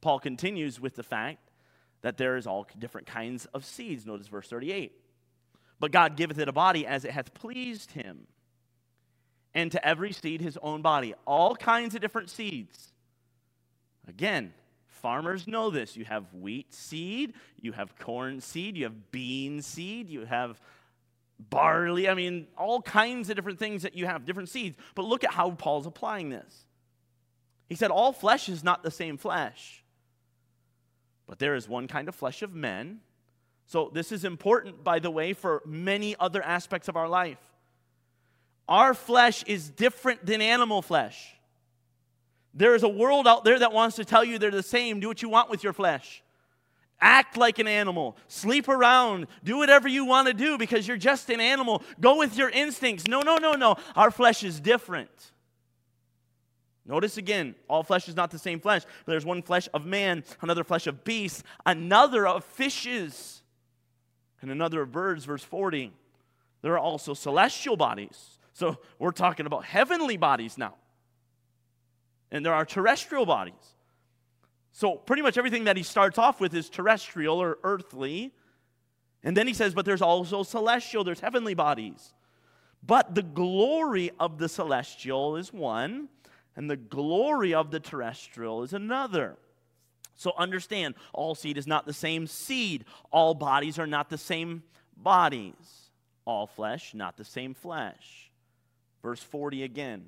Paul 0.00 0.20
continues 0.20 0.78
with 0.78 0.94
the 0.94 1.02
fact 1.02 1.50
that 2.02 2.18
there 2.18 2.36
is 2.36 2.46
all 2.46 2.66
different 2.78 3.06
kinds 3.06 3.46
of 3.46 3.64
seeds. 3.64 4.04
Notice 4.04 4.28
verse 4.28 4.48
38. 4.48 4.92
But 5.80 5.90
God 5.90 6.16
giveth 6.16 6.38
it 6.38 6.48
a 6.48 6.52
body 6.52 6.86
as 6.86 7.04
it 7.04 7.10
hath 7.10 7.34
pleased 7.34 7.92
him, 7.92 8.26
and 9.54 9.72
to 9.72 9.86
every 9.86 10.12
seed 10.12 10.40
his 10.40 10.58
own 10.62 10.82
body. 10.82 11.14
All 11.26 11.56
kinds 11.56 11.94
of 11.94 12.00
different 12.00 12.30
seeds. 12.30 12.92
Again, 14.08 14.52
farmers 14.86 15.46
know 15.46 15.70
this. 15.70 15.96
You 15.96 16.04
have 16.04 16.32
wheat 16.32 16.72
seed, 16.72 17.34
you 17.60 17.72
have 17.72 17.96
corn 17.98 18.40
seed, 18.40 18.76
you 18.76 18.84
have 18.84 19.10
bean 19.10 19.62
seed, 19.62 20.08
you 20.08 20.24
have 20.24 20.60
barley. 21.38 22.08
I 22.08 22.14
mean, 22.14 22.46
all 22.56 22.82
kinds 22.82 23.30
of 23.30 23.36
different 23.36 23.58
things 23.58 23.82
that 23.82 23.94
you 23.94 24.06
have, 24.06 24.24
different 24.24 24.48
seeds. 24.48 24.76
But 24.94 25.04
look 25.04 25.24
at 25.24 25.32
how 25.32 25.50
Paul's 25.52 25.86
applying 25.86 26.30
this. 26.30 26.66
He 27.68 27.74
said, 27.74 27.90
All 27.90 28.12
flesh 28.12 28.48
is 28.48 28.62
not 28.62 28.82
the 28.82 28.90
same 28.90 29.16
flesh, 29.16 29.82
but 31.26 31.38
there 31.38 31.54
is 31.54 31.68
one 31.68 31.88
kind 31.88 32.08
of 32.08 32.14
flesh 32.14 32.42
of 32.42 32.54
men. 32.54 33.00
So, 33.66 33.90
this 33.92 34.12
is 34.12 34.24
important, 34.24 34.84
by 34.84 34.98
the 34.98 35.10
way, 35.10 35.32
for 35.32 35.62
many 35.64 36.14
other 36.20 36.42
aspects 36.42 36.88
of 36.88 36.96
our 36.96 37.08
life. 37.08 37.38
Our 38.68 38.92
flesh 38.92 39.42
is 39.44 39.70
different 39.70 40.24
than 40.24 40.42
animal 40.42 40.82
flesh. 40.82 41.34
There 42.54 42.74
is 42.74 42.84
a 42.84 42.88
world 42.88 43.26
out 43.26 43.44
there 43.44 43.58
that 43.58 43.72
wants 43.72 43.96
to 43.96 44.04
tell 44.04 44.24
you 44.24 44.38
they're 44.38 44.50
the 44.50 44.62
same. 44.62 45.00
Do 45.00 45.08
what 45.08 45.22
you 45.22 45.28
want 45.28 45.50
with 45.50 45.64
your 45.64 45.72
flesh. 45.72 46.22
Act 47.00 47.36
like 47.36 47.58
an 47.58 47.66
animal. 47.66 48.16
Sleep 48.28 48.68
around. 48.68 49.26
Do 49.42 49.58
whatever 49.58 49.88
you 49.88 50.04
want 50.04 50.28
to 50.28 50.34
do 50.34 50.56
because 50.56 50.86
you're 50.86 50.96
just 50.96 51.28
an 51.30 51.40
animal. 51.40 51.82
Go 52.00 52.16
with 52.16 52.36
your 52.36 52.48
instincts. 52.48 53.06
No, 53.08 53.20
no, 53.20 53.36
no, 53.36 53.52
no. 53.52 53.76
Our 53.96 54.10
flesh 54.10 54.44
is 54.44 54.60
different. 54.60 55.10
Notice 56.86 57.16
again, 57.16 57.54
all 57.68 57.82
flesh 57.82 58.08
is 58.08 58.14
not 58.14 58.30
the 58.30 58.38
same 58.38 58.60
flesh. 58.60 58.82
There's 59.06 59.24
one 59.24 59.42
flesh 59.42 59.68
of 59.72 59.86
man, 59.86 60.22
another 60.42 60.64
flesh 60.64 60.86
of 60.86 61.02
beasts, 61.02 61.42
another 61.64 62.26
of 62.26 62.44
fishes, 62.44 63.42
and 64.42 64.50
another 64.50 64.82
of 64.82 64.92
birds. 64.92 65.24
Verse 65.24 65.42
40. 65.42 65.92
There 66.62 66.74
are 66.74 66.78
also 66.78 67.14
celestial 67.14 67.76
bodies. 67.76 68.38
So 68.52 68.78
we're 68.98 69.10
talking 69.10 69.46
about 69.46 69.64
heavenly 69.64 70.16
bodies 70.16 70.56
now. 70.56 70.74
And 72.30 72.44
there 72.44 72.54
are 72.54 72.64
terrestrial 72.64 73.26
bodies. 73.26 73.54
So 74.72 74.96
pretty 74.96 75.22
much 75.22 75.38
everything 75.38 75.64
that 75.64 75.76
he 75.76 75.82
starts 75.82 76.18
off 76.18 76.40
with 76.40 76.54
is 76.54 76.68
terrestrial 76.68 77.40
or 77.40 77.58
earthly. 77.62 78.32
And 79.22 79.36
then 79.36 79.46
he 79.46 79.54
says, 79.54 79.72
but 79.72 79.84
there's 79.86 80.02
also 80.02 80.42
celestial, 80.42 81.04
there's 81.04 81.20
heavenly 81.20 81.54
bodies. 81.54 82.12
But 82.86 83.14
the 83.14 83.22
glory 83.22 84.10
of 84.18 84.38
the 84.38 84.48
celestial 84.48 85.36
is 85.36 85.52
one 85.52 86.08
and 86.56 86.70
the 86.70 86.76
glory 86.76 87.54
of 87.54 87.70
the 87.70 87.80
terrestrial 87.80 88.62
is 88.62 88.72
another. 88.72 89.36
So 90.16 90.32
understand, 90.38 90.94
all 91.12 91.34
seed 91.34 91.58
is 91.58 91.66
not 91.66 91.86
the 91.86 91.92
same 91.92 92.26
seed, 92.26 92.84
all 93.10 93.34
bodies 93.34 93.78
are 93.78 93.86
not 93.86 94.10
the 94.10 94.18
same 94.18 94.62
bodies, 94.96 95.90
all 96.24 96.46
flesh, 96.46 96.94
not 96.94 97.16
the 97.16 97.24
same 97.24 97.54
flesh. 97.54 98.30
Verse 99.02 99.20
40 99.20 99.64
again. 99.64 100.04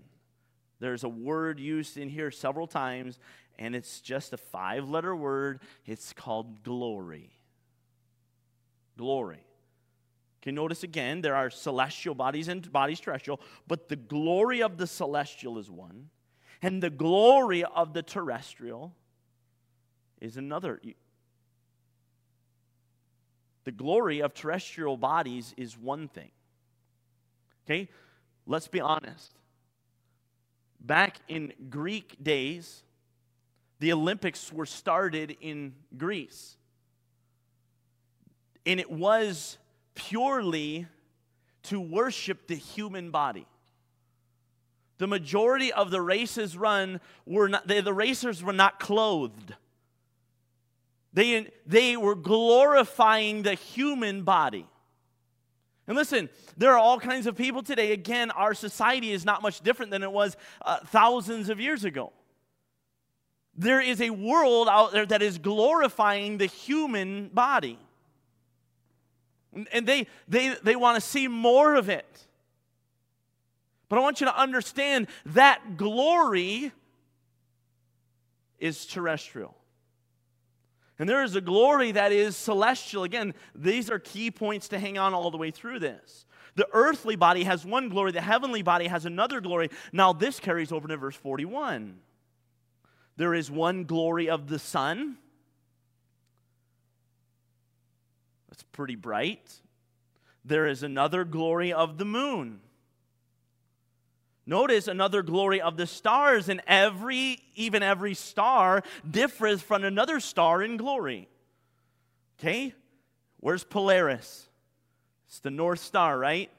There's 0.79 1.05
a 1.05 1.09
word 1.09 1.59
used 1.59 1.97
in 1.97 2.09
here 2.09 2.31
several 2.31 2.67
times, 2.67 3.19
and 3.59 3.75
it's 3.75 4.01
just 4.01 4.33
a 4.33 4.37
five 4.37 4.89
letter 4.89 5.17
word. 5.17 5.61
It's 5.87 6.13
called 6.13 6.63
glory. 6.63 7.31
Glory. 8.97 9.47
You 10.47 10.53
notice 10.53 10.85
again, 10.85 11.23
there 11.23 11.35
are 11.35 11.51
celestial 11.51 12.15
bodies 12.15 12.47
and 12.47 12.71
bodies 12.71 13.01
terrestrial, 13.01 13.41
but 13.67 13.89
the 13.89 13.97
glory 13.97 14.63
of 14.63 14.77
the 14.77 14.87
celestial 14.87 15.59
is 15.59 15.69
one, 15.69 16.09
and 16.63 16.81
the 16.81 16.89
glory 16.89 17.65
of 17.65 17.95
the 17.95 18.03
terrestrial 18.03 18.95
is 20.21 20.37
another. 20.37 20.81
The 23.65 23.73
glory 23.73 24.21
of 24.21 24.35
terrestrial 24.35 24.97
bodies 24.97 25.53
is 25.57 25.77
one 25.77 26.07
thing. 26.07 26.31
Okay? 27.67 27.89
Let's 28.47 28.69
be 28.69 28.81
honest. 28.81 29.33
Back 30.81 31.19
in 31.29 31.53
Greek 31.69 32.23
days, 32.23 32.83
the 33.79 33.93
Olympics 33.93 34.53
were 34.53 34.67
started 34.67 35.37
in 35.41 35.75
Greece. 35.97 36.57
And 38.65 38.81
it 38.81 38.91
was 38.91 39.59
purely 39.95 40.87
to 41.65 41.81
worship 41.81 42.47
the 42.47 42.55
human 42.55 43.11
body. 43.11 43.47
The 44.99 45.07
majority 45.07 45.73
of 45.73 45.91
the 45.91 46.01
races 46.01 46.57
run 46.57 47.01
were 47.27 47.49
not, 47.49 47.67
they, 47.67 47.81
the 47.81 47.93
racers 47.93 48.43
were 48.43 48.53
not 48.53 48.81
clothed. 48.81 49.55
They, 51.13 51.51
they 51.67 51.97
were 51.97 52.15
glorifying 52.15 53.43
the 53.43 53.55
human 53.55 54.23
body. 54.23 54.67
And 55.87 55.97
listen, 55.97 56.29
there 56.57 56.73
are 56.73 56.79
all 56.79 56.99
kinds 56.99 57.27
of 57.27 57.37
people 57.37 57.63
today. 57.63 57.93
Again, 57.93 58.31
our 58.33 58.55
society 58.55 59.13
is 59.13 59.25
not 59.25 59.43
much 59.43 59.61
different 59.61 59.93
than 59.93 60.03
it 60.03 60.11
was 60.11 60.37
uh, 60.63 60.79
thousands 60.87 61.49
of 61.49 61.61
years 61.61 61.85
ago. 61.85 62.13
There 63.57 63.81
is 63.81 64.01
a 64.01 64.11
world 64.11 64.69
out 64.69 64.93
there 64.93 65.07
that 65.07 65.23
is 65.23 65.39
glorifying 65.39 66.39
the 66.39 66.47
human 66.47 67.29
body. 67.29 67.79
And 69.73 69.87
they, 69.87 70.07
they, 70.29 70.55
they 70.63 70.77
want 70.77 70.97
to 70.97 71.01
see 71.01 71.29
more 71.29 71.77
of 71.77 71.89
it. 71.89 72.27
But 73.89 73.99
I 73.99 74.03
want 74.03 74.21
you 74.21 74.27
to 74.27 74.39
understand 74.39 75.07
that 75.27 75.77
glory 75.77 76.73
is 78.59 78.85
terrestrial. 78.85 79.56
And 80.99 81.09
there 81.09 81.23
is 81.23 81.37
a 81.37 81.41
glory 81.41 81.93
that 81.93 82.13
is 82.13 82.37
celestial. 82.37 83.05
Again, 83.05 83.35
these 83.55 83.91
are 83.91 83.99
key 83.99 84.31
points 84.31 84.69
to 84.69 84.79
hang 84.79 84.97
on 84.97 85.13
all 85.13 85.31
the 85.31 85.37
way 85.37 85.51
through 85.51 85.81
this. 85.81 86.25
The 86.55 86.67
earthly 86.73 87.17
body 87.17 87.45
has 87.45 87.67
one 87.67 87.91
glory, 87.91 88.13
the 88.13 88.23
heavenly 88.23 88.63
body 88.63 88.87
has 88.87 89.05
another 89.05 89.43
glory. 89.43 89.69
Now, 89.93 90.15
this 90.15 90.41
carries 90.41 90.73
over 90.73 90.89
to 90.89 90.97
verse 90.97 91.17
41. 91.17 91.99
There 93.19 93.35
is 93.35 93.51
one 93.51 93.85
glory 93.85 94.31
of 94.31 94.49
the 94.49 94.59
sun. 94.59 95.19
That's 98.49 98.63
pretty 98.63 98.97
bright. 98.97 99.53
There 100.47 100.67
is 100.67 100.83
another 100.83 101.25
glory 101.25 101.73
of 101.75 101.99
the 101.99 102.05
moon. 102.07 102.61
Notice 104.47 104.87
another 104.87 105.23
glory 105.23 105.61
of 105.61 105.77
the 105.77 105.87
stars, 105.87 106.49
and 106.49 106.63
every, 106.69 107.41
even 107.57 107.83
every 107.83 108.15
star, 108.15 108.83
differs 109.09 109.61
from 109.61 109.83
another 109.83 110.21
star 110.21 110.63
in 110.63 110.77
glory. 110.77 111.29
Okay? 112.39 112.73
Where's 113.41 113.65
Polaris? 113.65 114.49
It's 115.27 115.41
the 115.41 115.51
North 115.51 115.81
Star, 115.81 116.17
right? 116.17 116.51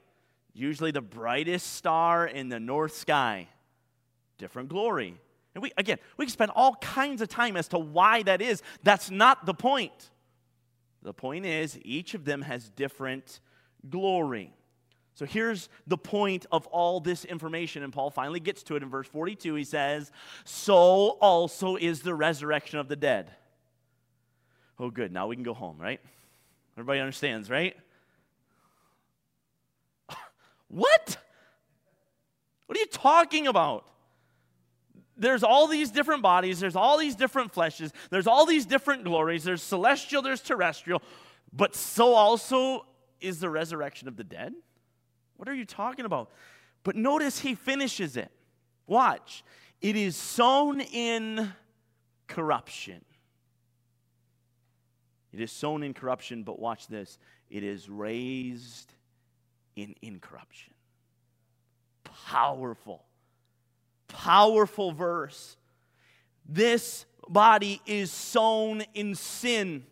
Usually 0.54 0.92
the 0.92 1.02
brightest 1.02 1.76
star 1.76 2.26
in 2.26 2.50
the 2.50 2.60
north 2.60 2.96
sky. 2.96 3.48
Different 4.38 4.70
glory. 4.70 5.20
And 5.56 5.62
we, 5.62 5.72
again, 5.78 5.98
we 6.18 6.26
can 6.26 6.32
spend 6.32 6.52
all 6.56 6.76
kinds 6.76 7.22
of 7.22 7.30
time 7.30 7.56
as 7.56 7.68
to 7.70 7.80
why 7.80 8.24
that 8.24 8.42
is. 8.42 8.62
That's 8.84 9.10
not 9.10 9.46
the 9.46 9.54
point. 9.54 10.10
The 11.04 11.14
point 11.14 11.46
is, 11.46 11.80
each 11.84 12.16
of 12.16 12.26
them 12.26 12.42
has 12.42 12.70
different 12.70 13.40
glory. 13.90 14.52
So 15.18 15.26
here's 15.26 15.68
the 15.88 15.98
point 15.98 16.46
of 16.52 16.68
all 16.68 17.00
this 17.00 17.26
information, 17.26 17.82
and 17.82 17.92
Paul 17.92 18.12
finally 18.12 18.40
gets 18.40 18.62
to 18.62 18.76
it 18.76 18.84
in 18.84 18.90
verse 18.90 19.08
42. 19.08 19.56
He 19.56 19.64
says, 19.64 20.12
So 20.46 21.18
also 21.20 21.76
is 21.76 22.04
the 22.04 22.14
resurrection 22.14 22.78
of 22.78 22.88
the 22.88 22.96
dead. 22.96 23.32
Oh, 24.78 24.92
good. 24.92 25.12
Now 25.12 25.26
we 25.26 25.36
can 25.36 25.42
go 25.42 25.56
home, 25.56 25.80
right? 25.80 26.00
Everybody 26.76 27.00
understands, 27.00 27.50
right? 27.50 27.76
what? 30.68 31.18
What 32.68 32.78
are 32.78 32.80
you 32.80 32.86
talking 32.86 33.48
about? 33.48 33.88
There's 35.18 35.42
all 35.42 35.66
these 35.66 35.90
different 35.90 36.22
bodies, 36.22 36.60
there's 36.60 36.76
all 36.76 37.00
these 37.00 37.16
different 37.16 37.56
fleshes, 37.56 37.92
there's 38.12 38.28
all 38.28 38.46
these 38.46 38.68
different 38.68 39.04
glories, 39.04 39.44
there's 39.44 39.64
celestial, 39.64 40.22
there's 40.22 40.42
terrestrial, 40.42 41.02
but 41.52 41.76
so 41.76 42.14
also 42.14 42.86
is 43.20 43.40
the 43.40 43.50
resurrection 43.50 44.08
of 44.08 44.16
the 44.16 44.24
dead? 44.24 44.54
What 45.38 45.48
are 45.48 45.54
you 45.54 45.66
talking 45.66 46.06
about? 46.06 46.32
But 46.84 46.96
notice 46.96 47.40
he 47.40 47.56
finishes 47.56 48.18
it. 48.18 48.32
Watch. 48.86 49.44
It 49.82 49.96
is 49.96 50.16
sown 50.16 50.82
in 50.82 51.54
corruption. 52.28 53.04
It 55.32 55.40
is 55.42 55.52
sown 55.52 55.84
in 55.84 55.94
corruption, 55.94 56.44
but 56.44 56.60
watch 56.60 56.88
this. 56.88 57.20
It 57.50 57.64
is 57.64 57.90
raised 57.90 58.94
in 59.76 59.96
incorruption. 60.02 60.74
Powerful, 62.04 63.04
powerful 64.08 64.92
verse. 64.92 65.56
This 66.48 67.06
body 67.30 67.82
is 67.86 68.12
sown 68.12 68.84
in 68.94 69.14
sin. 69.14 69.86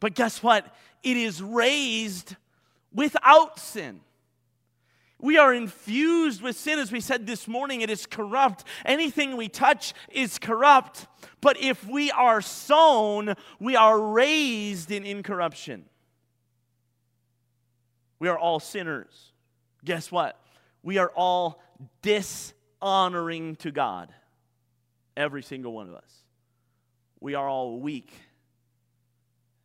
But 0.00 0.14
guess 0.14 0.42
what? 0.42 0.66
It 1.02 1.16
is 1.16 1.40
raised 1.40 2.36
without 2.94 3.58
sin. 3.58 4.00
We 5.18 5.38
are 5.38 5.54
infused 5.54 6.42
with 6.42 6.56
sin, 6.56 6.80
as 6.80 6.90
we 6.90 7.00
said 7.00 7.28
this 7.28 7.46
morning. 7.46 7.80
It 7.80 7.90
is 7.90 8.06
corrupt. 8.06 8.64
Anything 8.84 9.36
we 9.36 9.48
touch 9.48 9.94
is 10.10 10.36
corrupt. 10.38 11.06
But 11.40 11.56
if 11.58 11.86
we 11.86 12.10
are 12.10 12.40
sown, 12.40 13.34
we 13.60 13.76
are 13.76 14.00
raised 14.00 14.90
in 14.90 15.04
incorruption. 15.04 15.84
We 18.18 18.28
are 18.28 18.38
all 18.38 18.58
sinners. 18.58 19.32
Guess 19.84 20.10
what? 20.10 20.40
We 20.82 20.98
are 20.98 21.12
all 21.14 21.62
dishonoring 22.02 23.56
to 23.56 23.70
God. 23.70 24.12
Every 25.16 25.42
single 25.42 25.72
one 25.72 25.88
of 25.88 25.94
us. 25.94 26.12
We 27.20 27.36
are 27.36 27.48
all 27.48 27.78
weak. 27.78 28.12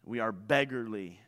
We 0.05 0.19
are 0.19 0.31
beggarly. 0.31 1.19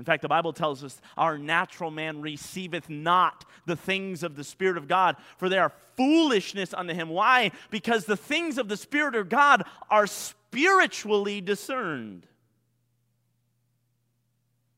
In 0.00 0.04
fact, 0.04 0.22
the 0.22 0.28
Bible 0.28 0.54
tells 0.54 0.82
us 0.82 0.98
our 1.18 1.36
natural 1.36 1.90
man 1.90 2.22
receiveth 2.22 2.88
not 2.88 3.44
the 3.66 3.76
things 3.76 4.22
of 4.22 4.34
the 4.34 4.44
Spirit 4.44 4.78
of 4.78 4.88
God, 4.88 5.16
for 5.36 5.50
they 5.50 5.58
are 5.58 5.74
foolishness 5.94 6.72
unto 6.72 6.94
him. 6.94 7.10
Why? 7.10 7.52
Because 7.70 8.06
the 8.06 8.16
things 8.16 8.56
of 8.56 8.66
the 8.66 8.78
Spirit 8.78 9.14
of 9.14 9.28
God 9.28 9.62
are 9.90 10.06
spiritually 10.06 11.42
discerned. 11.42 12.26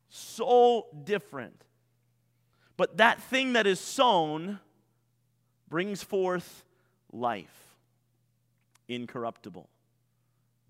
So 0.08 0.88
different. 1.04 1.62
But 2.76 2.96
that 2.96 3.22
thing 3.22 3.52
that 3.52 3.68
is 3.68 3.78
sown 3.78 4.58
brings 5.68 6.02
forth 6.02 6.64
life, 7.12 7.76
incorruptible, 8.88 9.68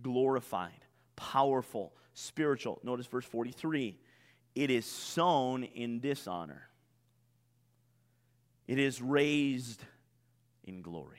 glorified, 0.02 0.84
powerful, 1.16 1.94
spiritual. 2.12 2.80
Notice 2.82 3.06
verse 3.06 3.24
43 3.24 3.96
it 4.54 4.70
is 4.70 4.86
sown 4.86 5.64
in 5.64 6.00
dishonor, 6.00 6.68
it 8.66 8.78
is 8.78 9.00
raised 9.02 9.82
in 10.64 10.82
glory. 10.82 11.18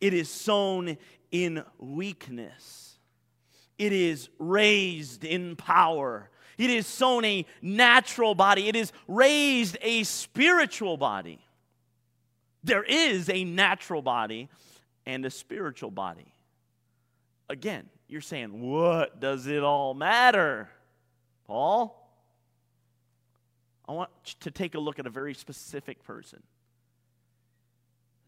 It 0.00 0.14
is 0.14 0.28
sown 0.28 0.96
in 1.30 1.62
weakness. 1.78 2.98
It 3.78 3.92
is 3.92 4.28
raised 4.38 5.24
in 5.24 5.54
power. 5.54 6.28
It 6.58 6.70
is 6.70 6.86
sown 6.86 7.24
a 7.24 7.46
natural 7.62 8.34
body. 8.34 8.68
It 8.68 8.76
is 8.76 8.92
raised 9.06 9.76
a 9.80 10.02
spiritual 10.02 10.96
body. 10.96 11.40
There 12.64 12.82
is 12.82 13.30
a 13.30 13.44
natural 13.44 14.02
body 14.02 14.48
and 15.06 15.24
a 15.24 15.30
spiritual 15.30 15.90
body. 15.90 16.32
Again, 17.48 17.88
you're 18.08 18.20
saying, 18.20 18.60
what 18.60 19.20
does 19.20 19.46
it 19.46 19.62
all 19.62 19.94
matter? 19.94 20.68
Paul, 21.46 21.98
I 23.88 23.92
want 23.92 24.10
to 24.40 24.50
take 24.50 24.74
a 24.74 24.78
look 24.78 24.98
at 24.98 25.06
a 25.06 25.10
very 25.10 25.34
specific 25.34 26.04
person 26.04 26.42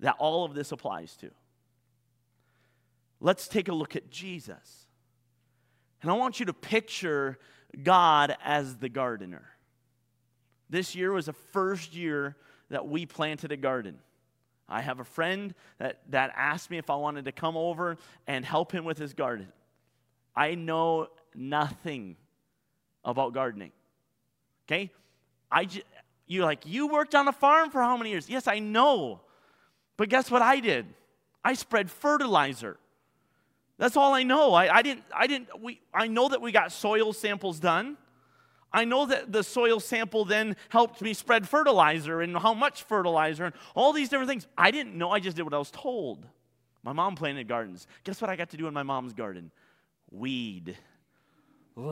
that 0.01 0.17
all 0.19 0.45
of 0.45 0.55
this 0.55 0.73
applies 0.73 1.17
to. 1.17 1.31
Let's 3.21 3.49
take 3.49 3.69
a 3.69 3.73
look 3.73 3.97
at 3.97 4.11
Jesus. 4.11 4.87
And 6.03 6.11
I 6.11 6.15
want 6.15 6.41
you 6.41 6.47
to 6.47 6.53
picture 6.53 7.39
God 7.83 8.37
as 8.45 8.77
the 8.77 8.89
gardener. 8.89 9.49
This 10.69 10.95
year 10.95 11.13
was 11.13 11.27
the 11.27 11.33
first 11.33 11.95
year 11.95 12.37
that 12.69 12.87
we 12.87 13.07
planted 13.07 13.53
a 13.53 13.57
garden. 13.57 13.99
I 14.69 14.81
have 14.81 15.01
a 15.01 15.05
friend 15.05 15.55
that, 15.79 16.01
that 16.11 16.33
asked 16.37 16.71
me 16.71 16.79
if 16.79 16.91
I 16.91 16.97
wanted 16.97 17.27
to 17.27 17.33
come 17.33 17.57
over 17.57 17.97
and 18.27 18.45
help 18.45 18.73
him 18.73 18.85
with 18.85 18.99
his 18.99 19.15
garden. 19.15 19.49
I 20.35 20.55
know 20.55 21.09
nothing 21.35 22.17
about 23.05 23.33
gardening. 23.35 23.73
Okay? 24.67 24.91
I 25.51 25.67
j- 25.67 25.83
you're 26.27 26.45
like, 26.45 26.67
you 26.67 26.89
worked 26.89 27.15
on 27.15 27.29
a 27.29 27.33
farm 27.33 27.71
for 27.71 27.83
how 27.83 27.97
many 27.97 28.11
years? 28.11 28.29
Yes, 28.29 28.49
I 28.49 28.59
know. 28.59 29.21
But 29.97 30.09
guess 30.09 30.31
what 30.31 30.43
I 30.43 30.61
did? 30.61 30.87
I 31.45 31.55
spread 31.55 31.91
fertilizer. 31.91 32.79
That's 33.77 33.97
all 33.97 34.15
I 34.15 34.23
know. 34.23 34.55
I, 34.55 34.77
I 34.77 34.83
didn't, 34.83 35.05
I 35.15 35.27
didn't, 35.27 35.61
we, 35.61 35.81
I 35.93 36.07
know 36.07 36.29
that 36.29 36.41
we 36.41 36.53
got 36.53 36.73
soil 36.73 37.13
samples 37.13 37.61
done. 37.61 37.97
I 38.73 38.85
know 38.85 39.07
that 39.07 39.31
the 39.31 39.43
soil 39.43 39.79
sample 39.79 40.25
then 40.25 40.57
helped 40.69 41.01
me 41.01 41.15
spread 41.15 41.49
fertilizer 41.49 42.23
and 42.23 42.37
how 42.37 42.55
much 42.55 42.83
fertilizer 42.83 43.45
and 43.45 43.55
all 43.77 43.93
these 43.93 44.09
different 44.09 44.29
things. 44.29 44.47
I 44.59 44.71
didn't 44.71 44.97
know, 44.97 45.11
I 45.11 45.21
just 45.21 45.37
did 45.37 45.43
what 45.43 45.55
I 45.55 45.59
was 45.59 45.71
told. 45.71 46.27
My 46.83 46.93
mom 46.93 47.15
planted 47.15 47.47
gardens. 47.47 47.87
Guess 48.03 48.21
what 48.21 48.31
I 48.31 48.37
got 48.37 48.51
to 48.51 48.57
do 48.57 48.67
in 48.67 48.75
my 48.75 48.83
mom's 48.83 49.13
garden? 49.13 49.51
Weed. 50.11 50.77
Who 51.77 51.85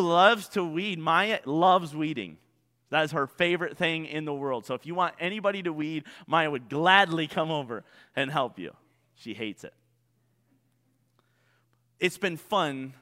loves 0.00 0.48
to 0.50 0.64
weed? 0.64 0.98
Maya 0.98 1.40
loves 1.44 1.94
weeding. 1.94 2.38
That 2.90 3.04
is 3.04 3.12
her 3.12 3.28
favorite 3.28 3.76
thing 3.76 4.06
in 4.06 4.24
the 4.24 4.34
world. 4.34 4.66
So 4.66 4.74
if 4.74 4.84
you 4.84 4.96
want 4.96 5.14
anybody 5.20 5.62
to 5.62 5.72
weed, 5.72 6.04
Maya 6.26 6.50
would 6.50 6.68
gladly 6.68 7.28
come 7.28 7.50
over 7.50 7.84
and 8.16 8.30
help 8.30 8.58
you. 8.58 8.74
She 9.14 9.32
hates 9.32 9.62
it. 9.62 9.72
It's 12.00 12.18
been 12.18 12.36
fun 12.36 12.94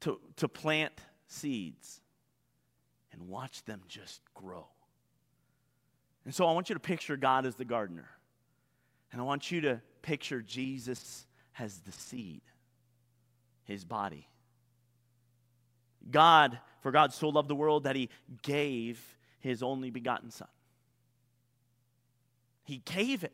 to, 0.00 0.20
to 0.36 0.46
plant 0.46 0.92
seeds 1.26 2.00
and 3.12 3.28
watch 3.28 3.64
them 3.64 3.80
just 3.88 4.20
grow. 4.34 4.66
And 6.24 6.34
so 6.34 6.46
I 6.46 6.52
want 6.52 6.68
you 6.68 6.74
to 6.74 6.80
picture 6.80 7.16
God 7.16 7.46
as 7.46 7.56
the 7.56 7.64
gardener. 7.64 8.08
And 9.10 9.20
I 9.20 9.24
want 9.24 9.50
you 9.50 9.62
to 9.62 9.80
picture 10.02 10.42
Jesus 10.42 11.26
as 11.58 11.78
the 11.78 11.92
seed 11.92 12.42
his 13.66 13.84
body. 13.84 14.26
God, 16.10 16.58
for 16.80 16.90
God 16.90 17.12
so 17.12 17.28
loved 17.28 17.48
the 17.48 17.54
world 17.54 17.84
that 17.84 17.96
he 17.96 18.08
gave 18.42 19.00
his 19.40 19.62
only 19.62 19.90
begotten 19.90 20.30
Son. 20.30 20.48
He 22.64 22.82
gave 22.84 23.22
it. 23.22 23.32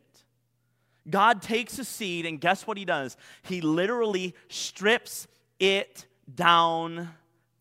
God 1.09 1.41
takes 1.41 1.79
a 1.79 1.85
seed, 1.85 2.25
and 2.25 2.39
guess 2.39 2.65
what 2.65 2.77
he 2.77 2.85
does? 2.85 3.17
He 3.43 3.61
literally 3.61 4.35
strips 4.47 5.27
it 5.59 6.05
down 6.33 7.09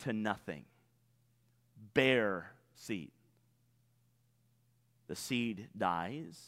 to 0.00 0.12
nothing. 0.12 0.64
Bare 1.94 2.52
seed. 2.76 3.10
The 5.08 5.16
seed 5.16 5.68
dies 5.76 6.40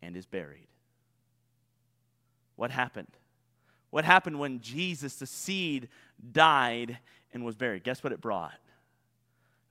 and 0.00 0.16
is 0.16 0.26
buried. 0.26 0.68
What 2.56 2.70
happened? 2.70 3.08
What 3.90 4.04
happened 4.04 4.38
when 4.38 4.60
Jesus, 4.60 5.16
the 5.16 5.26
seed, 5.26 5.88
died 6.32 6.98
and 7.32 7.44
was 7.44 7.56
buried? 7.56 7.84
Guess 7.84 8.02
what 8.02 8.12
it 8.12 8.20
brought? 8.20 8.52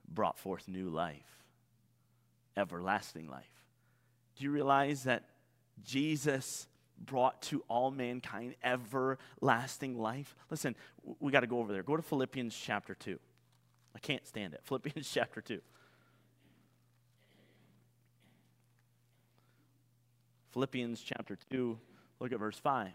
It 0.04 0.14
brought 0.14 0.38
forth 0.38 0.68
new 0.68 0.90
life, 0.90 1.44
everlasting 2.56 3.28
life. 3.28 3.44
Do 4.36 4.44
you 4.44 4.50
realize 4.50 5.04
that 5.04 5.24
Jesus 5.82 6.66
brought 6.98 7.40
to 7.42 7.62
all 7.68 7.90
mankind 7.90 8.56
everlasting 8.62 9.98
life? 9.98 10.34
Listen, 10.50 10.76
we 11.18 11.32
got 11.32 11.40
to 11.40 11.46
go 11.46 11.58
over 11.58 11.72
there. 11.72 11.82
Go 11.82 11.96
to 11.96 12.02
Philippians 12.02 12.54
chapter 12.54 12.94
2. 12.94 13.18
I 13.94 13.98
can't 13.98 14.26
stand 14.26 14.54
it. 14.54 14.60
Philippians 14.64 15.10
chapter 15.10 15.40
2. 15.40 15.60
Philippians 20.50 21.00
chapter 21.00 21.38
2, 21.50 21.78
look 22.18 22.32
at 22.32 22.38
verse 22.38 22.58
5. 22.58 22.90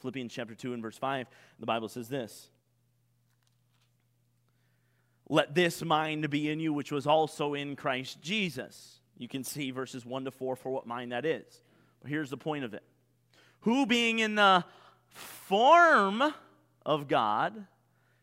Philippians 0.00 0.32
chapter 0.32 0.54
2 0.54 0.74
and 0.74 0.82
verse 0.82 0.96
5, 0.96 1.26
the 1.58 1.66
Bible 1.66 1.88
says 1.88 2.08
this 2.08 2.50
Let 5.28 5.54
this 5.54 5.82
mind 5.84 6.30
be 6.30 6.50
in 6.50 6.60
you, 6.60 6.72
which 6.72 6.92
was 6.92 7.06
also 7.06 7.54
in 7.54 7.76
Christ 7.76 8.20
Jesus. 8.22 9.00
You 9.16 9.28
can 9.28 9.42
see 9.42 9.72
verses 9.72 10.06
1 10.06 10.26
to 10.26 10.30
4 10.30 10.56
for 10.56 10.70
what 10.70 10.86
mind 10.86 11.12
that 11.12 11.26
is. 11.26 11.60
But 12.00 12.10
here's 12.10 12.30
the 12.30 12.36
point 12.36 12.64
of 12.64 12.74
it 12.74 12.84
Who 13.60 13.86
being 13.86 14.20
in 14.20 14.36
the 14.36 14.64
form 15.08 16.22
of 16.86 17.08
God, 17.08 17.66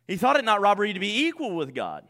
he 0.07 0.15
thought 0.15 0.37
it 0.37 0.45
not 0.45 0.61
robbery 0.61 0.93
to 0.93 0.99
be 0.99 1.25
equal 1.25 1.55
with 1.55 1.75
God, 1.75 2.05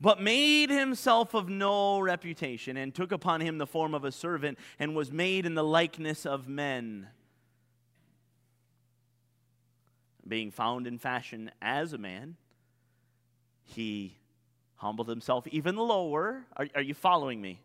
but 0.00 0.22
made 0.22 0.70
himself 0.70 1.34
of 1.34 1.48
no 1.48 1.98
reputation, 1.98 2.76
and 2.76 2.94
took 2.94 3.10
upon 3.10 3.40
him 3.40 3.58
the 3.58 3.66
form 3.66 3.92
of 3.92 4.04
a 4.04 4.12
servant, 4.12 4.56
and 4.78 4.94
was 4.94 5.10
made 5.10 5.44
in 5.44 5.54
the 5.56 5.64
likeness 5.64 6.24
of 6.24 6.48
men 6.48 7.08
being 10.28 10.50
found 10.50 10.86
in 10.86 10.98
fashion 10.98 11.50
as 11.60 11.92
a 11.92 11.98
man, 11.98 12.36
he 13.64 14.16
humbled 14.76 15.08
himself 15.08 15.46
even 15.48 15.76
lower. 15.76 16.44
Are, 16.56 16.68
are 16.74 16.82
you 16.82 16.94
following 16.94 17.40
me? 17.40 17.60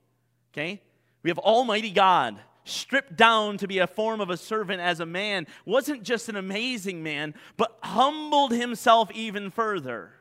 Okay? 0.54 0.82
We 1.22 1.30
have 1.30 1.40
Almighty 1.40 1.92
God 1.92 2.40
stripped 2.66 3.16
down 3.16 3.58
to 3.58 3.68
be 3.68 3.80
a 3.80 3.88
form 3.88 4.22
of 4.22 4.30
a 4.30 4.38
servant 4.38 4.82
as 4.82 5.00
a 5.00 5.06
man, 5.06 5.48
wasn't 5.66 6.04
just 6.04 6.30
an 6.30 6.36
amazing 6.36 7.04
man, 7.04 7.34
but 7.58 7.78
humbled 7.84 8.52
himself 8.52 9.12
even 9.12 9.52
further 9.52 10.12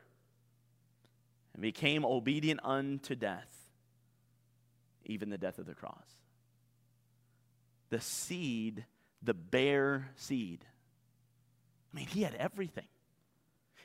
and 1.53 1.61
became 1.61 2.05
obedient 2.05 2.59
unto 2.63 3.15
death, 3.15 3.49
even 5.05 5.29
the 5.29 5.37
death 5.37 5.57
of 5.57 5.65
the 5.65 5.75
cross. 5.75 6.07
The 7.89 8.01
seed, 8.01 8.85
the 9.21 9.33
bare 9.33 10.09
seed, 10.15 10.65
I 11.93 11.97
mean, 11.97 12.07
he 12.07 12.23
had 12.23 12.35
everything. 12.35 12.87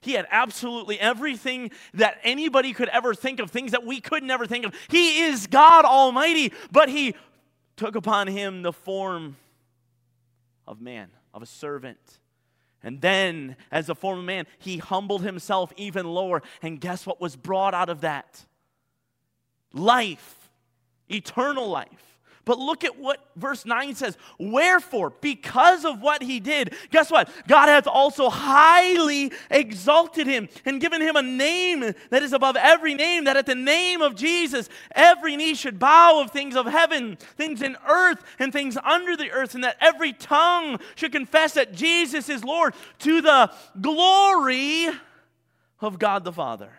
He 0.01 0.13
had 0.13 0.27
absolutely 0.31 0.99
everything 0.99 1.71
that 1.95 2.19
anybody 2.23 2.73
could 2.73 2.89
ever 2.89 3.15
think 3.15 3.41
of, 3.41 3.51
things 3.51 3.73
that 3.73 3.85
we 3.85 4.01
could 4.01 4.23
never 4.23 4.47
think 4.47 4.65
of. 4.65 4.73
He 4.89 5.23
is 5.25 5.47
God 5.47 5.85
Almighty, 5.85 6.53
but 6.71 6.89
he 6.89 7.15
took 7.77 7.97
upon 7.97 8.29
him 8.29 8.63
the 8.63 8.73
form 8.73 9.37
of 10.67 10.81
man, 10.81 11.11
of 11.35 11.43
a 11.43 11.47
servant. 11.47 11.99
And 12.83 13.01
then, 13.01 13.57
as 13.73 13.89
a 13.89 13.95
form 13.95 14.21
of 14.21 14.25
man, 14.25 14.47
he 14.59 14.77
humbled 14.77 15.23
himself 15.23 15.73
even 15.77 16.07
lower. 16.07 16.43
And 16.63 16.81
guess 16.81 17.05
what 17.05 17.21
was 17.21 17.35
brought 17.35 17.75
out 17.75 17.89
of 17.89 18.03
that? 18.03 18.45
Life, 19.73 20.51
eternal 21.09 21.69
life. 21.69 22.08
But 22.49 22.59
look 22.59 22.83
at 22.83 22.99
what 22.99 23.21
verse 23.37 23.67
9 23.67 23.95
says. 23.95 24.17
Wherefore, 24.39 25.11
because 25.21 25.85
of 25.85 26.01
what 26.01 26.23
he 26.23 26.41
did, 26.41 26.75
guess 26.89 27.11
what? 27.11 27.29
God 27.47 27.69
hath 27.69 27.87
also 27.87 28.31
highly 28.31 29.33
exalted 29.51 30.27
him 30.27 30.49
and 30.65 30.81
given 30.81 31.03
him 31.03 31.15
a 31.15 31.21
name 31.21 31.93
that 32.09 32.23
is 32.23 32.33
above 32.33 32.57
every 32.57 32.95
name, 32.95 33.25
that 33.25 33.37
at 33.37 33.45
the 33.45 33.55
name 33.55 34.01
of 34.01 34.15
Jesus 34.15 34.71
every 34.93 35.37
knee 35.37 35.55
should 35.55 35.79
bow 35.79 36.23
of 36.23 36.31
things 36.31 36.57
of 36.57 36.65
heaven, 36.65 37.19
things 37.37 37.61
in 37.61 37.77
earth, 37.87 38.25
and 38.39 38.51
things 38.51 38.79
under 38.83 39.15
the 39.15 39.31
earth, 39.31 39.55
and 39.55 39.63
that 39.63 39.77
every 39.79 40.15
tongue 40.15 40.81
should 40.95 41.13
confess 41.13 41.53
that 41.53 41.75
Jesus 41.75 42.31
is 42.31 42.43
Lord 42.43 42.73
to 43.01 43.21
the 43.21 43.53
glory 43.79 44.89
of 45.83 45.99
God 45.99 46.25
the 46.25 46.33
Father. 46.33 46.73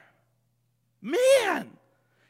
Man, 0.99 1.69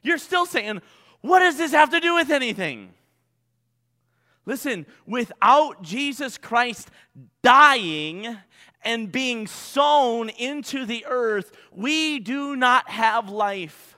you're 0.04 0.18
still 0.18 0.46
saying, 0.46 0.82
what 1.22 1.40
does 1.40 1.56
this 1.56 1.72
have 1.72 1.92
to 1.92 2.02
do 2.02 2.16
with 2.16 2.32
anything? 2.32 2.96
Listen, 4.50 4.88
without 5.06 5.84
Jesus 5.84 6.40
Christ 6.40 6.90
dying 7.44 8.36
and 8.82 9.12
being 9.12 9.46
sown 9.46 10.30
into 10.30 10.88
the 10.88 11.06
earth, 11.08 11.52
we 11.72 12.18
do 12.18 12.56
not 12.56 12.90
have 12.90 13.30
life. 13.30 13.96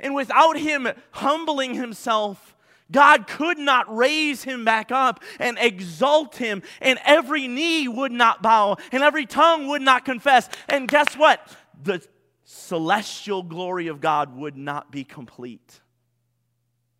And 0.00 0.14
without 0.14 0.56
him 0.56 0.88
humbling 1.10 1.74
himself, 1.74 2.56
God 2.90 3.26
could 3.26 3.58
not 3.58 3.94
raise 3.94 4.42
him 4.42 4.64
back 4.64 4.90
up 4.90 5.22
and 5.38 5.58
exalt 5.60 6.36
him, 6.36 6.62
and 6.80 6.98
every 7.04 7.46
knee 7.46 7.88
would 7.88 8.12
not 8.12 8.42
bow, 8.42 8.78
and 8.90 9.02
every 9.02 9.26
tongue 9.26 9.66
would 9.68 9.82
not 9.82 10.06
confess. 10.06 10.48
And 10.66 10.88
guess 10.88 11.14
what? 11.14 11.46
The 11.82 12.02
celestial 12.44 13.42
glory 13.42 13.88
of 13.88 14.00
God 14.00 14.34
would 14.34 14.56
not 14.56 14.90
be 14.90 15.04
complete. 15.04 15.82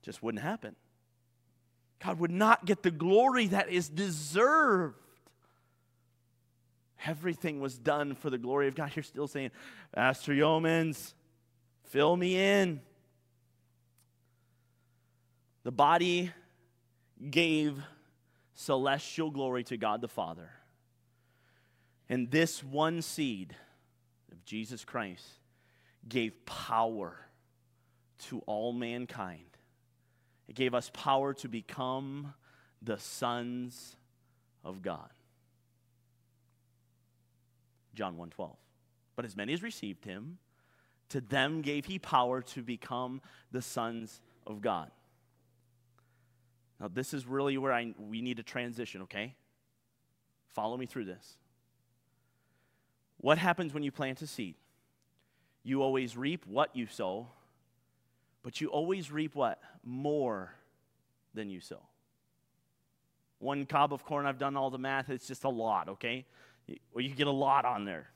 Just 0.03 0.23
wouldn't 0.23 0.45
happen. 0.45 0.77
God 2.05 2.19
would 2.21 2.31
not 2.31 2.67
get 2.67 2.83
the 2.83 2.91
glory 2.91 3.47
that 3.49 3.69
is 3.69 3.89
deserved. 3.89 4.97
Everything 7.05 7.61
was 7.61 7.79
done 7.79 8.15
for 8.15 8.31
the 8.31 8.39
glory 8.39 8.69
of 8.69 8.75
God. 8.75 8.93
You're 8.95 9.03
still 9.03 9.29
saying, 9.29 9.51
Pastor 9.95 10.33
Yeomans, 10.33 11.15
fill 11.85 12.17
me 12.17 12.37
in. 12.37 12.81
The 15.63 15.73
body 15.73 16.33
gave 17.31 17.83
celestial 18.55 19.31
glory 19.31 19.65
to 19.65 19.77
God 19.77 20.01
the 20.01 20.09
Father. 20.09 20.51
And 22.09 22.31
this 22.31 22.63
one 22.63 23.03
seed 23.03 23.55
of 24.31 24.45
Jesus 24.45 24.85
Christ 24.85 25.27
gave 26.09 26.45
power 26.47 27.17
to 28.29 28.41
all 28.47 28.73
mankind 28.73 29.56
it 30.49 30.55
gave 30.55 30.75
us 30.75 30.91
power 30.93 31.35
to 31.35 31.49
become 31.49 32.35
the 32.83 32.99
sons 32.99 33.97
of 34.65 34.83
God. 34.83 35.11
John 37.95 38.17
1:12. 38.17 38.57
But 39.17 39.25
as 39.25 39.35
many 39.35 39.53
as 39.53 39.63
received 39.63 40.05
him, 40.05 40.39
to 41.09 41.21
them 41.21 41.63
gave 41.63 41.87
he 41.87 41.99
power 41.99 42.43
to 42.43 42.63
become 42.63 43.23
the 43.51 43.63
sons 43.63 44.21
of 44.47 44.61
God. 44.61 44.91
Now 46.79 46.89
this 46.89 47.15
is 47.15 47.27
really 47.27 47.57
where 47.57 47.73
I 47.73 47.95
we 47.99 48.21
need 48.21 48.37
to 48.37 48.43
transition, 48.43 49.03
okay? 49.03 49.35
Follow 50.49 50.77
me 50.77 50.87
through 50.87 51.07
this. 51.07 51.39
What 53.19 53.39
happens 53.39 53.73
when 53.73 53.83
you 53.83 53.91
plant 53.91 54.21
a 54.23 54.27
seed? 54.27 54.57
You 55.63 55.83
always 55.83 56.17
reap 56.17 56.47
what 56.47 56.77
you 56.77 56.87
sow, 56.87 57.29
but 58.47 58.61
you 58.61 58.69
always 58.69 59.11
reap 59.11 59.35
what? 59.35 59.61
More 59.83 60.55
than 61.35 61.51
you 61.51 61.61
sow. 61.61 61.81
One 63.41 63.67
cob 63.67 63.93
of 63.93 64.05
corn, 64.05 64.25
I've 64.25 64.39
done 64.39 64.57
all 64.57 64.71
the 64.71 64.79
math, 64.79 65.11
it's 65.11 65.27
just 65.27 65.43
a 65.43 65.49
lot, 65.49 65.89
okay? 65.89 66.25
Or 66.95 67.01
you 67.01 67.13
get 67.13 67.27
a 67.27 67.33
lot 67.33 67.65
on 67.65 67.85
there. 67.85 68.09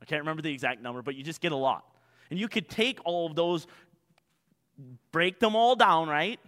I 0.00 0.04
can't 0.04 0.20
remember 0.20 0.42
the 0.42 0.52
exact 0.52 0.80
number, 0.80 1.02
but 1.02 1.16
you 1.16 1.24
just 1.24 1.40
get 1.40 1.50
a 1.50 1.56
lot. 1.56 1.84
And 2.30 2.38
you 2.38 2.46
could 2.46 2.68
take 2.68 3.00
all 3.04 3.26
of 3.26 3.34
those, 3.34 3.66
break 5.10 5.40
them 5.40 5.56
all 5.56 5.74
down, 5.74 6.08
right? 6.08 6.38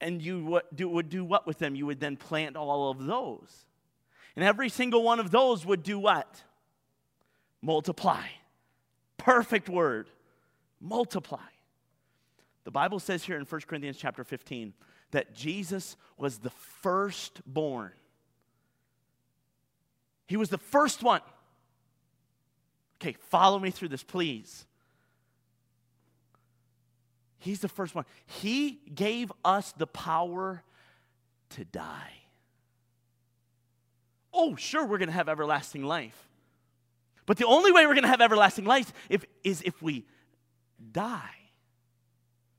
And 0.00 0.22
you 0.22 0.44
would 0.78 1.08
do 1.10 1.24
what 1.24 1.44
with 1.44 1.58
them? 1.58 1.74
You 1.74 1.86
would 1.86 1.98
then 1.98 2.16
plant 2.16 2.54
all 2.54 2.88
of 2.88 3.04
those. 3.04 3.66
And 4.36 4.44
every 4.44 4.68
single 4.68 5.02
one 5.02 5.18
of 5.18 5.32
those 5.32 5.66
would 5.66 5.82
do 5.82 5.98
what? 5.98 6.40
Multiply. 7.60 8.28
Perfect 9.18 9.68
word 9.68 10.06
multiply. 10.82 11.38
The 12.64 12.70
Bible 12.70 12.98
says 12.98 13.24
here 13.24 13.36
in 13.36 13.44
1 13.44 13.60
Corinthians 13.62 13.96
chapter 13.96 14.24
15 14.24 14.74
that 15.12 15.34
Jesus 15.34 15.96
was 16.16 16.38
the 16.38 16.50
firstborn. 16.50 17.92
He 20.26 20.36
was 20.36 20.48
the 20.48 20.58
first 20.58 21.02
one. 21.02 21.20
Okay, 23.00 23.16
follow 23.30 23.58
me 23.58 23.70
through 23.70 23.88
this, 23.88 24.02
please. 24.02 24.66
He's 27.38 27.60
the 27.60 27.68
first 27.68 27.94
one. 27.94 28.04
He 28.26 28.80
gave 28.94 29.32
us 29.44 29.72
the 29.72 29.86
power 29.86 30.62
to 31.50 31.64
die. 31.64 32.12
Oh, 34.32 34.56
sure, 34.56 34.86
we're 34.86 34.98
going 34.98 35.08
to 35.08 35.14
have 35.14 35.28
everlasting 35.28 35.82
life. 35.82 36.28
But 37.26 37.36
the 37.36 37.46
only 37.46 37.72
way 37.72 37.86
we're 37.86 37.94
going 37.94 38.04
to 38.04 38.08
have 38.08 38.20
everlasting 38.20 38.64
life 38.64 38.92
if, 39.08 39.24
is 39.44 39.62
if 39.62 39.82
we 39.82 40.06
die. 40.90 41.30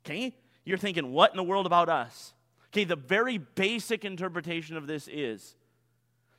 Okay? 0.05 0.35
You're 0.65 0.77
thinking, 0.77 1.11
what 1.11 1.31
in 1.31 1.37
the 1.37 1.43
world 1.43 1.65
about 1.65 1.89
us? 1.89 2.33
Okay, 2.67 2.83
the 2.83 2.95
very 2.95 3.37
basic 3.37 4.05
interpretation 4.05 4.77
of 4.77 4.87
this 4.87 5.07
is 5.07 5.55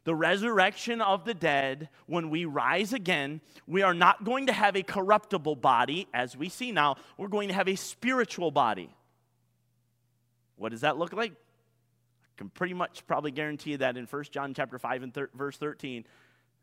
the 0.05 0.15
resurrection 0.15 1.01
of 1.01 1.25
the 1.25 1.33
dead, 1.33 1.89
when 2.07 2.29
we 2.29 2.45
rise 2.45 2.93
again, 2.93 3.41
we 3.67 3.81
are 3.83 3.95
not 3.95 4.23
going 4.23 4.47
to 4.47 4.53
have 4.53 4.77
a 4.77 4.83
corruptible 4.83 5.57
body, 5.57 6.07
as 6.13 6.37
we 6.37 6.51
see 6.51 6.73
now. 6.73 6.97
We're 7.17 7.29
going 7.29 7.49
to 7.49 7.55
have 7.55 7.69
a 7.69 7.75
spiritual 7.75 8.51
body. 8.51 8.91
What 10.57 10.73
does 10.73 10.83
that 10.83 10.99
look 10.99 11.15
like? 11.15 11.33
I 11.33 12.37
can 12.37 12.51
pretty 12.51 12.75
much 12.75 13.07
probably 13.07 13.31
guarantee 13.31 13.77
that 13.77 13.97
in 13.97 14.05
1 14.05 14.25
John 14.31 14.53
chapter 14.53 14.79
5 14.79 15.03
and 15.05 15.15
thir- 15.15 15.31
verse 15.35 15.57
13, 15.57 16.05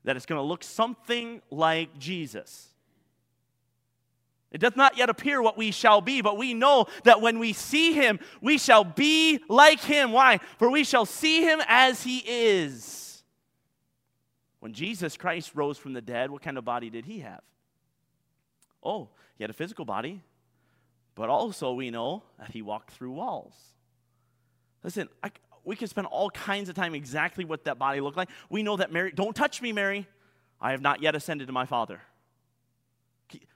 that 0.03 0.15
it's 0.15 0.27
going 0.27 0.39
to 0.39 0.43
look 0.43 0.63
something 0.63 1.41
like 1.49 1.97
Jesus. 1.97 2.67
It 4.51 4.59
does 4.59 4.75
not 4.75 4.97
yet 4.97 5.09
appear 5.09 5.41
what 5.41 5.57
we 5.57 5.71
shall 5.71 6.01
be, 6.01 6.21
but 6.21 6.37
we 6.37 6.53
know 6.53 6.87
that 7.03 7.21
when 7.21 7.39
we 7.39 7.53
see 7.53 7.93
him, 7.93 8.19
we 8.41 8.57
shall 8.57 8.83
be 8.83 9.39
like 9.47 9.79
him. 9.79 10.11
Why? 10.11 10.39
For 10.59 10.69
we 10.69 10.83
shall 10.83 11.05
see 11.05 11.41
him 11.41 11.61
as 11.67 12.03
he 12.03 12.17
is. 12.25 13.23
When 14.59 14.73
Jesus 14.73 15.15
Christ 15.15 15.51
rose 15.55 15.77
from 15.77 15.93
the 15.93 16.01
dead, 16.01 16.29
what 16.29 16.41
kind 16.41 16.57
of 16.57 16.65
body 16.65 16.89
did 16.89 17.05
he 17.05 17.19
have? 17.19 17.41
Oh, 18.83 19.09
he 19.37 19.43
had 19.43 19.49
a 19.49 19.53
physical 19.53 19.85
body, 19.85 20.21
but 21.15 21.29
also 21.29 21.73
we 21.73 21.89
know 21.89 22.23
that 22.37 22.51
he 22.51 22.61
walked 22.61 22.91
through 22.91 23.11
walls. 23.11 23.53
Listen, 24.83 25.07
I, 25.23 25.31
we 25.63 25.75
could 25.75 25.89
spend 25.89 26.07
all 26.07 26.29
kinds 26.29 26.67
of 26.67 26.75
time 26.75 26.93
exactly 26.93 27.45
what 27.45 27.63
that 27.65 27.79
body 27.79 28.01
looked 28.01 28.17
like. 28.17 28.29
We 28.49 28.63
know 28.63 28.77
that 28.77 28.91
Mary, 28.91 29.11
don't 29.11 29.35
touch 29.35 29.61
me, 29.61 29.71
Mary. 29.71 30.07
I 30.59 30.71
have 30.71 30.81
not 30.81 31.01
yet 31.01 31.15
ascended 31.15 31.47
to 31.47 31.53
my 31.53 31.65
Father. 31.65 32.01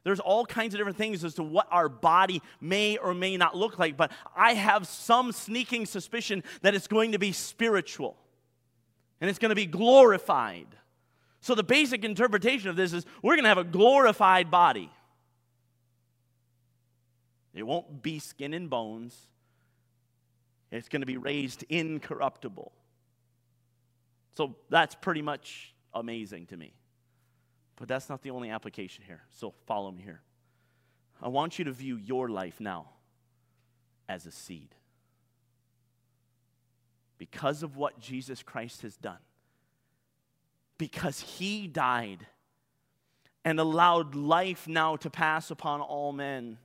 There's 0.04 0.20
all 0.20 0.46
kinds 0.46 0.74
of 0.74 0.80
different 0.80 0.98
things 0.98 1.24
as 1.24 1.36
to 1.36 1.44
what 1.44 1.68
our 1.72 1.90
body 1.90 2.42
may 2.62 2.98
or 2.98 3.14
may 3.14 3.38
not 3.38 3.56
look 3.56 3.80
like, 3.80 3.98
but 3.98 4.12
I 4.36 4.54
have 4.54 4.88
some 4.88 5.32
sneaking 5.32 5.86
suspicion 5.86 6.44
that 6.62 6.76
it's 6.76 6.88
going 6.88 7.14
to 7.14 7.20
be 7.20 7.32
spiritual 7.32 8.18
and 9.22 9.30
it's 9.30 9.40
going 9.40 9.50
to 9.50 9.56
be 9.56 9.66
glorified. 9.66 10.68
So, 11.42 11.56
the 11.56 11.64
basic 11.64 12.04
interpretation 12.04 12.70
of 12.70 12.76
this 12.76 12.94
is 12.94 13.06
we're 13.22 13.36
going 13.36 13.44
to 13.44 13.50
have 13.50 13.58
a 13.58 13.64
glorified 13.64 14.50
body. 14.50 14.92
It 17.54 17.64
won't 17.64 18.02
be 18.02 18.20
skin 18.20 18.54
and 18.54 18.70
bones, 18.70 19.16
it's 20.72 20.90
going 20.90 21.02
to 21.02 21.06
be 21.06 21.18
raised 21.18 21.64
incorruptible. 21.70 22.72
So, 24.36 24.56
that's 24.70 24.96
pretty 24.96 25.22
much 25.22 25.74
amazing 25.94 26.48
to 26.48 26.58
me. 26.58 26.74
But 27.76 27.88
that's 27.88 28.10
not 28.10 28.22
the 28.22 28.32
only 28.32 28.50
application 28.50 29.04
here. 29.06 29.24
So 29.32 29.54
follow 29.66 29.92
me 29.92 30.02
here. 30.02 30.22
I 31.22 31.28
want 31.28 31.60
you 31.60 31.66
to 31.66 31.72
view 31.72 31.98
your 31.98 32.30
life 32.30 32.60
now 32.60 32.90
as 34.08 34.26
a 34.26 34.32
seed. 34.32 34.70
Because 37.18 37.64
of 37.64 37.78
what 37.78 38.00
Jesus 38.00 38.44
Christ 38.44 38.82
has 38.82 38.98
done, 38.98 39.20
because 40.78 41.20
he 41.20 41.68
died 41.68 42.28
and 43.46 43.60
allowed 43.60 44.16
life 44.16 44.68
now 44.68 44.98
to 44.98 45.10
pass 45.10 45.52
upon 45.52 45.80
all 45.80 46.12
men, 46.12 46.58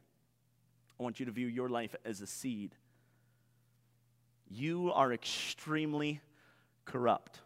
I 0.99 1.03
want 1.03 1.20
you 1.20 1.27
to 1.27 1.33
view 1.33 1.46
your 1.46 1.68
life 1.68 1.94
as 2.05 2.20
a 2.20 2.27
seed. 2.27 2.75
You 4.49 4.92
are 4.92 5.12
extremely 5.12 6.20
corrupt. 6.85 7.40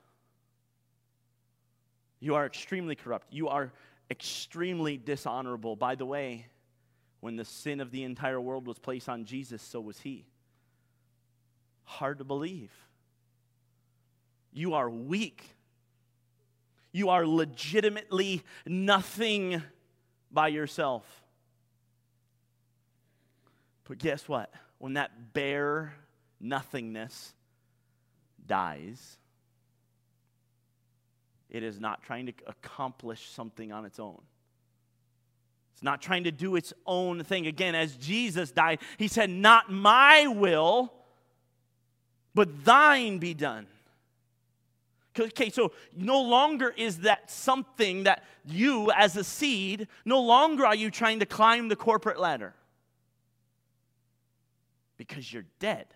You 2.24 2.36
are 2.36 2.46
extremely 2.46 2.94
corrupt. 2.94 3.26
You 3.30 3.48
are 3.48 3.70
extremely 4.10 4.96
dishonorable. 4.96 5.76
By 5.76 5.94
the 5.94 6.06
way, 6.06 6.46
when 7.20 7.36
the 7.36 7.44
sin 7.44 7.82
of 7.82 7.90
the 7.90 8.02
entire 8.02 8.40
world 8.40 8.66
was 8.66 8.78
placed 8.78 9.10
on 9.10 9.26
Jesus, 9.26 9.60
so 9.60 9.78
was 9.78 10.00
he. 10.00 10.24
Hard 11.84 12.16
to 12.16 12.24
believe. 12.24 12.72
You 14.54 14.72
are 14.72 14.88
weak. 14.88 15.44
You 16.92 17.10
are 17.10 17.26
legitimately 17.26 18.42
nothing 18.64 19.62
by 20.30 20.48
yourself. 20.48 21.04
But 23.86 23.98
guess 23.98 24.26
what? 24.26 24.50
When 24.78 24.94
that 24.94 25.34
bare 25.34 25.92
nothingness 26.40 27.34
dies, 28.46 29.18
it 31.54 31.62
is 31.62 31.78
not 31.78 32.02
trying 32.02 32.26
to 32.26 32.32
accomplish 32.48 33.30
something 33.30 33.70
on 33.70 33.84
its 33.84 34.00
own. 34.00 34.20
It's 35.72 35.84
not 35.84 36.02
trying 36.02 36.24
to 36.24 36.32
do 36.32 36.56
its 36.56 36.72
own 36.84 37.22
thing. 37.22 37.46
Again, 37.46 37.76
as 37.76 37.96
Jesus 37.96 38.50
died, 38.50 38.80
he 38.98 39.06
said, 39.06 39.30
Not 39.30 39.70
my 39.70 40.26
will, 40.26 40.92
but 42.34 42.64
thine 42.64 43.18
be 43.18 43.34
done. 43.34 43.68
Okay, 45.16 45.48
so 45.48 45.70
no 45.96 46.20
longer 46.20 46.74
is 46.76 46.98
that 47.00 47.30
something 47.30 48.02
that 48.02 48.24
you, 48.44 48.90
as 48.90 49.16
a 49.16 49.22
seed, 49.22 49.86
no 50.04 50.20
longer 50.20 50.66
are 50.66 50.74
you 50.74 50.90
trying 50.90 51.20
to 51.20 51.26
climb 51.26 51.68
the 51.68 51.76
corporate 51.76 52.18
ladder 52.18 52.52
because 54.96 55.32
you're 55.32 55.46
dead. 55.60 55.86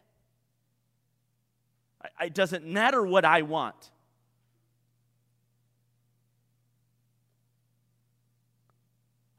It 2.21 2.33
doesn't 2.33 2.65
matter 2.65 3.05
what 3.05 3.25
I 3.25 3.43
want. 3.43 3.91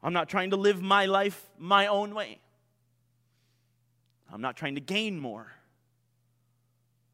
I'm 0.02 0.12
not 0.12 0.28
trying 0.28 0.50
to 0.50 0.56
live 0.56 0.80
my 0.80 1.06
life 1.06 1.50
my 1.58 1.86
own 1.86 2.14
way. 2.14 2.38
I'm 4.32 4.40
not 4.40 4.56
trying 4.56 4.76
to 4.76 4.80
gain 4.80 5.18
more. 5.18 5.52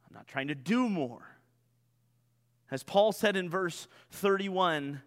I'm 0.07 0.15
not 0.15 0.27
trying 0.27 0.49
to 0.49 0.55
do 0.55 0.89
more. 0.89 1.37
As 2.71 2.83
Paul 2.83 3.13
said 3.13 3.37
in 3.37 3.49
verse 3.49 3.89
31, 4.11 5.01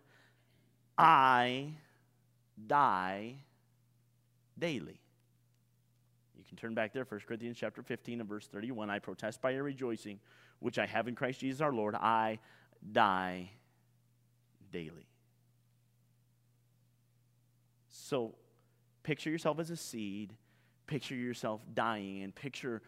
I 0.98 1.74
die 2.68 3.36
daily. 4.58 5.00
You 6.38 6.44
can 6.48 6.58
turn 6.58 6.74
back 6.74 6.94
there, 6.94 7.06
1 7.08 7.22
Corinthians 7.28 7.58
chapter 7.58 7.82
15 7.84 8.22
and 8.22 8.30
verse 8.30 8.48
31. 8.48 8.90
I 8.90 9.00
protest 9.00 9.42
by 9.42 9.52
your 9.52 9.64
rejoicing, 9.64 10.20
which 10.60 10.80
I 10.80 10.86
have 10.86 11.08
in 11.08 11.16
Christ 11.16 11.42
Jesus 11.42 11.62
our 11.62 11.74
Lord. 11.74 11.96
I 11.96 12.40
die 12.92 13.52
daily. 14.72 15.09
So 18.10 18.34
picture 19.04 19.30
yourself 19.30 19.60
as 19.60 19.70
a 19.70 19.78
seed, 19.78 20.34
picture 20.88 21.14
yourself 21.14 21.62
dying, 21.76 22.24
and 22.24 22.34
picture 22.34 22.82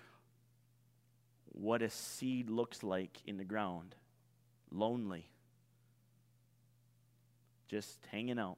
what 1.51 1.84
a 1.84 1.91
seed 1.91 2.49
looks 2.49 2.81
like 2.81 3.19
in 3.27 3.38
the 3.38 3.43
ground 3.43 3.93
lonely, 4.71 5.27
just 7.67 7.99
hanging 8.12 8.39
out. 8.39 8.57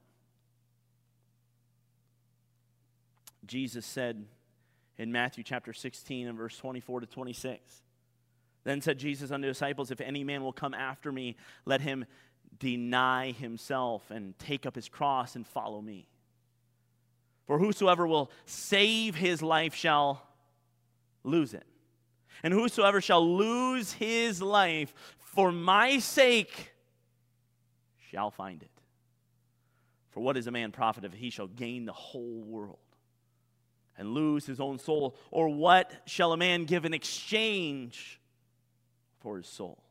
Jesus 3.44 3.84
said 3.84 4.24
in 4.96 5.12
Matthew 5.12 5.44
chapter 5.44 5.74
16 5.74 6.28
and 6.28 6.38
verse 6.38 6.56
24 6.56 7.00
to 7.00 7.06
26. 7.06 7.82
Then 8.62 8.80
said 8.80 8.98
Jesus 8.98 9.30
unto 9.30 9.46
the 9.46 9.52
disciples, 9.52 9.90
If 9.90 10.00
any 10.00 10.24
man 10.24 10.42
will 10.42 10.54
come 10.54 10.72
after 10.72 11.12
me, 11.12 11.36
let 11.66 11.82
him 11.82 12.06
deny 12.58 13.32
himself 13.32 14.10
and 14.10 14.38
take 14.38 14.64
up 14.64 14.74
his 14.74 14.88
cross 14.88 15.36
and 15.36 15.46
follow 15.46 15.82
me. 15.82 16.06
For 17.46 17.58
whosoever 17.58 18.06
will 18.06 18.30
save 18.46 19.14
his 19.14 19.42
life 19.42 19.74
shall 19.74 20.22
lose 21.22 21.54
it. 21.54 21.66
And 22.42 22.52
whosoever 22.52 23.00
shall 23.00 23.36
lose 23.36 23.92
his 23.92 24.40
life 24.40 24.94
for 25.18 25.50
my 25.50 25.98
sake 25.98 26.72
shall 28.10 28.30
find 28.30 28.62
it. 28.62 28.70
For 30.10 30.20
what 30.20 30.36
is 30.36 30.46
a 30.46 30.52
man 30.52 30.70
profit 30.70 31.04
if 31.04 31.12
he 31.12 31.30
shall 31.30 31.48
gain 31.48 31.86
the 31.86 31.92
whole 31.92 32.42
world 32.42 32.78
and 33.98 34.14
lose 34.14 34.46
his 34.46 34.60
own 34.60 34.78
soul? 34.78 35.16
Or 35.30 35.48
what 35.48 35.90
shall 36.06 36.32
a 36.32 36.36
man 36.36 36.64
give 36.64 36.84
in 36.84 36.94
exchange 36.94 38.20
for 39.20 39.38
his 39.38 39.46
soul? 39.48 39.82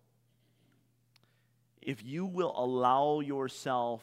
If 1.82 2.04
you 2.04 2.26
will 2.26 2.54
allow 2.56 3.20
yourself 3.20 4.02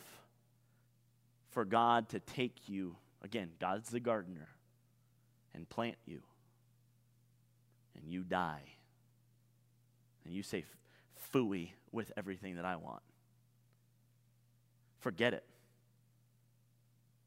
for 1.49 1.65
God 1.65 2.11
to 2.11 2.21
take 2.21 2.69
you 2.69 2.97
Again, 3.23 3.51
God's 3.61 3.91
the 3.91 4.01
gardener 4.01 4.49
and 5.55 5.69
plant 5.69 5.97
you. 6.07 6.21
And 7.97 8.11
you 8.11 8.23
die. 8.23 8.63
And 10.25 10.35
you 10.35 10.43
say, 10.43 10.65
fooey 11.35 11.71
with 11.93 12.13
everything 12.17 12.57
that 12.57 12.65
I 12.65 12.77
want. 12.77 13.03
Forget 15.01 15.35
it. 15.35 15.45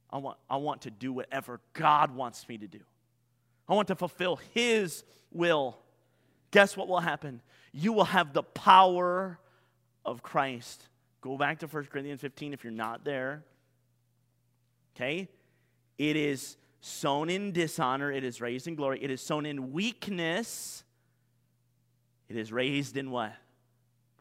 I 0.09 0.17
want, 0.17 0.37
I 0.49 0.57
want 0.57 0.81
to 0.83 0.91
do 0.91 1.11
whatever 1.11 1.59
God 1.73 2.15
wants 2.15 2.47
me 2.47 2.57
to 2.59 2.67
do. 2.67 2.79
I 3.67 3.73
want 3.73 3.87
to 3.87 3.95
fulfill 3.95 4.39
His 4.53 5.03
will. 5.31 5.77
Guess 6.51 6.77
what 6.77 6.87
will 6.87 6.99
happen? 6.99 7.41
You 7.71 7.93
will 7.93 8.03
have 8.05 8.33
the 8.33 8.43
power 8.43 9.39
of 10.05 10.21
Christ. 10.21 10.87
Go 11.21 11.37
back 11.37 11.59
to 11.59 11.67
1 11.67 11.85
Corinthians 11.85 12.21
15 12.21 12.53
if 12.53 12.63
you're 12.63 12.71
not 12.71 13.03
there. 13.03 13.43
Okay? 14.95 15.29
It 15.97 16.15
is 16.15 16.57
sown 16.81 17.29
in 17.29 17.51
dishonor, 17.51 18.11
it 18.11 18.23
is 18.23 18.41
raised 18.41 18.67
in 18.67 18.75
glory. 18.75 19.01
It 19.01 19.09
is 19.09 19.21
sown 19.21 19.45
in 19.45 19.71
weakness, 19.71 20.83
it 22.29 22.35
is 22.35 22.51
raised 22.51 22.97
in 22.97 23.11
what? 23.11 23.33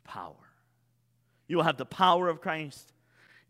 Power. 0.04 0.35
You 1.48 1.56
will 1.56 1.64
have 1.64 1.76
the 1.76 1.87
power 1.87 2.28
of 2.28 2.40
Christ. 2.40 2.92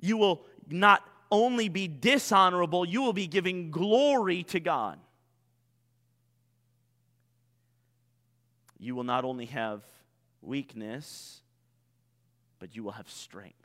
You 0.00 0.16
will 0.16 0.44
not 0.68 1.06
only 1.30 1.68
be 1.68 1.88
dishonorable, 1.88 2.85
you 2.85 3.02
will 3.02 3.12
be 3.12 3.26
giving 3.26 3.70
glory 3.70 4.42
to 4.44 4.61
God. 4.61 4.98
You 8.78 8.94
will 8.94 9.04
not 9.04 9.24
only 9.24 9.46
have 9.46 9.82
weakness, 10.40 11.40
but 12.58 12.74
you 12.74 12.82
will 12.82 12.92
have 12.92 13.08
strength. 13.08 13.62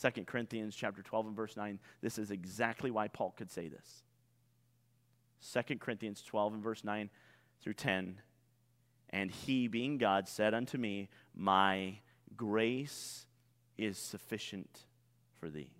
2 0.00 0.24
Corinthians 0.24 0.74
chapter 0.74 1.02
12 1.02 1.28
and 1.28 1.36
verse 1.36 1.56
9, 1.56 1.78
this 2.02 2.18
is 2.18 2.30
exactly 2.30 2.90
why 2.90 3.08
Paul 3.08 3.34
could 3.36 3.50
say 3.50 3.68
this. 3.68 4.02
2 5.52 5.76
Corinthians 5.76 6.22
12 6.22 6.54
and 6.54 6.62
verse 6.62 6.84
9 6.84 7.10
through 7.62 7.74
10. 7.74 8.20
And 9.10 9.30
he, 9.30 9.68
being 9.68 9.98
God, 9.98 10.28
said 10.28 10.52
unto 10.54 10.78
me, 10.78 11.08
My 11.34 11.98
grace 12.36 13.26
is 13.78 13.98
sufficient 13.98 14.80
for 15.38 15.48
thee. 15.48 15.70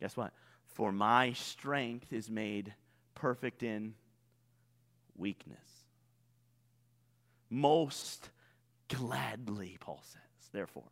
Guess 0.00 0.16
what? 0.16 0.32
For 0.64 0.92
my 0.92 1.32
strength 1.32 2.12
is 2.12 2.30
made 2.30 2.74
perfect 3.14 3.62
in 3.62 3.94
weakness. 5.16 5.58
Most 7.48 8.30
gladly, 8.88 9.76
Paul 9.80 10.02
says, 10.04 10.50
therefore, 10.52 10.90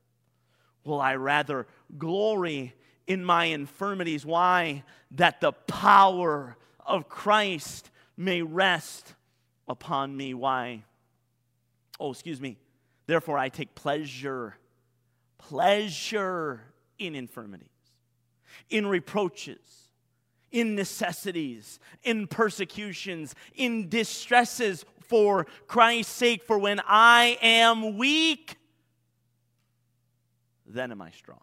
will 0.84 1.00
I 1.00 1.16
rather 1.16 1.66
glory 1.98 2.74
in 3.06 3.24
my 3.24 3.46
infirmities. 3.46 4.24
Why? 4.24 4.84
That 5.12 5.40
the 5.40 5.52
power 5.52 6.56
of 6.84 7.08
Christ 7.08 7.90
may 8.16 8.42
rest 8.42 9.14
upon 9.68 10.16
me. 10.16 10.34
Why? 10.34 10.84
Oh, 11.98 12.10
excuse 12.10 12.40
me. 12.40 12.58
Therefore, 13.06 13.38
I 13.38 13.48
take 13.48 13.74
pleasure, 13.74 14.56
pleasure 15.38 16.62
in 16.98 17.14
infirmities, 17.14 17.68
in 18.70 18.86
reproaches, 18.86 19.90
in 20.50 20.74
necessities, 20.74 21.78
in 22.02 22.26
persecutions, 22.26 23.34
in 23.54 23.88
distresses 23.88 24.84
for 25.06 25.46
Christ's 25.66 26.12
sake. 26.12 26.44
For 26.44 26.58
when 26.58 26.80
I 26.86 27.38
am 27.42 27.98
weak, 27.98 28.56
then 30.74 30.92
am 30.92 31.00
I 31.00 31.10
strong. 31.10 31.40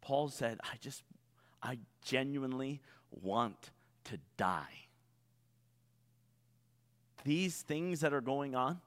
Paul 0.00 0.28
said, 0.28 0.58
I 0.64 0.76
just, 0.80 1.02
I 1.62 1.78
genuinely 2.04 2.80
want 3.10 3.70
to 4.04 4.18
die. 4.36 4.86
These 7.24 7.62
things 7.62 8.00
that 8.00 8.12
are 8.12 8.20
going 8.20 8.54
on, 8.54 8.80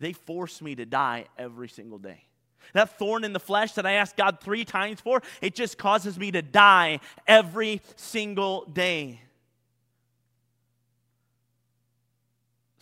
they 0.00 0.12
force 0.12 0.60
me 0.60 0.74
to 0.74 0.84
die 0.84 1.26
every 1.38 1.68
single 1.68 1.98
day. 1.98 2.24
That 2.72 2.98
thorn 2.98 3.22
in 3.22 3.32
the 3.32 3.40
flesh 3.40 3.72
that 3.72 3.86
I 3.86 3.92
asked 3.92 4.16
God 4.16 4.40
three 4.40 4.64
times 4.64 5.00
for, 5.00 5.22
it 5.40 5.54
just 5.54 5.78
causes 5.78 6.18
me 6.18 6.32
to 6.32 6.42
die 6.42 7.00
every 7.26 7.80
single 7.94 8.64
day. 8.64 9.20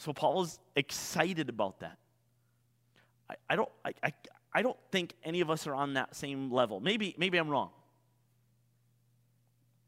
So 0.05 0.13
Paul's 0.13 0.59
excited 0.77 1.49
about 1.49 1.81
that. 1.81 1.97
I, 3.31 3.37
I 3.49 3.57
don't, 3.57 3.71
I, 3.87 3.95
I, 4.03 4.13
I 4.53 4.61
don't 4.61 4.77
think 4.93 5.15
any 5.25 5.41
of 5.41 5.49
us 5.49 5.67
are 5.67 5.75
on 5.75 5.95
that 5.95 6.15
same 6.15 6.53
level. 6.53 6.79
Maybe, 6.79 7.15
maybe 7.17 7.39
I'm 7.39 7.49
wrong. 7.49 7.71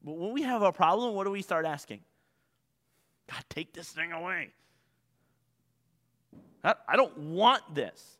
But 0.02 0.16
when 0.16 0.32
we 0.32 0.40
have 0.40 0.62
a 0.62 0.72
problem, 0.72 1.14
what 1.14 1.24
do 1.24 1.30
we 1.30 1.42
start 1.42 1.66
asking? 1.66 2.00
God, 3.30 3.44
take 3.50 3.74
this 3.74 3.90
thing 3.90 4.12
away. 4.12 4.52
I 6.64 6.96
don't 6.96 7.16
want 7.18 7.74
this. 7.74 8.16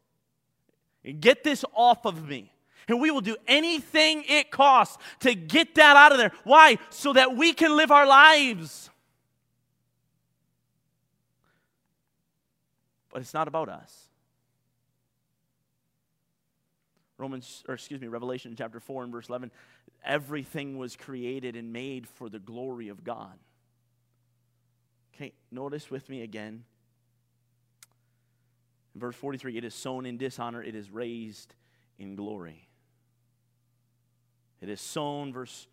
Get 1.19 1.45
this 1.45 1.65
off 1.75 2.05
of 2.05 2.29
me. 2.29 2.53
And 2.89 3.01
we 3.01 3.11
will 3.11 3.23
do 3.23 3.37
anything 3.49 4.23
it 4.29 4.51
costs 4.51 4.99
to 5.21 5.35
get 5.35 5.77
that 5.77 5.97
out 5.97 6.13
of 6.13 6.19
there. 6.19 6.33
Why? 6.45 6.77
So 6.91 7.15
that 7.15 7.37
we 7.37 7.55
can 7.55 7.75
live 7.75 7.91
our 7.91 8.07
lives. 8.07 8.91
But 13.17 13.23
it's 13.23 13.33
not 13.33 13.49
about 13.49 13.71
us. 13.71 14.11
Romans, 17.17 17.65
or 17.67 17.73
excuse 17.73 17.99
me, 17.99 18.09
Revelation 18.09 18.55
chapter 18.59 18.79
4 18.79 19.05
and 19.05 19.11
verse 19.11 19.31
11 19.31 19.51
everything 20.05 20.77
was 20.77 20.97
created 20.97 21.57
and 21.57 21.73
made 21.73 22.07
for 22.07 22.29
the 22.29 22.39
glory 22.39 22.89
of 22.89 23.05
God. 23.05 23.33
Okay, 25.15 25.33
notice 25.51 25.91
with 25.91 26.11
me 26.11 26.21
again. 26.21 26.65
In 28.95 29.01
verse 29.01 29.17
43 29.17 29.57
it 29.57 29.65
is 29.65 29.75
sown 29.75 30.05
in 30.05 30.19
dishonor, 30.19 30.63
it 30.63 30.75
is 30.75 30.91
raised 30.91 31.55
in 31.99 32.17
glory. 32.17 32.69
It 34.61 34.69
is 34.69 34.83
sown, 34.83 35.33
verse 35.33 35.67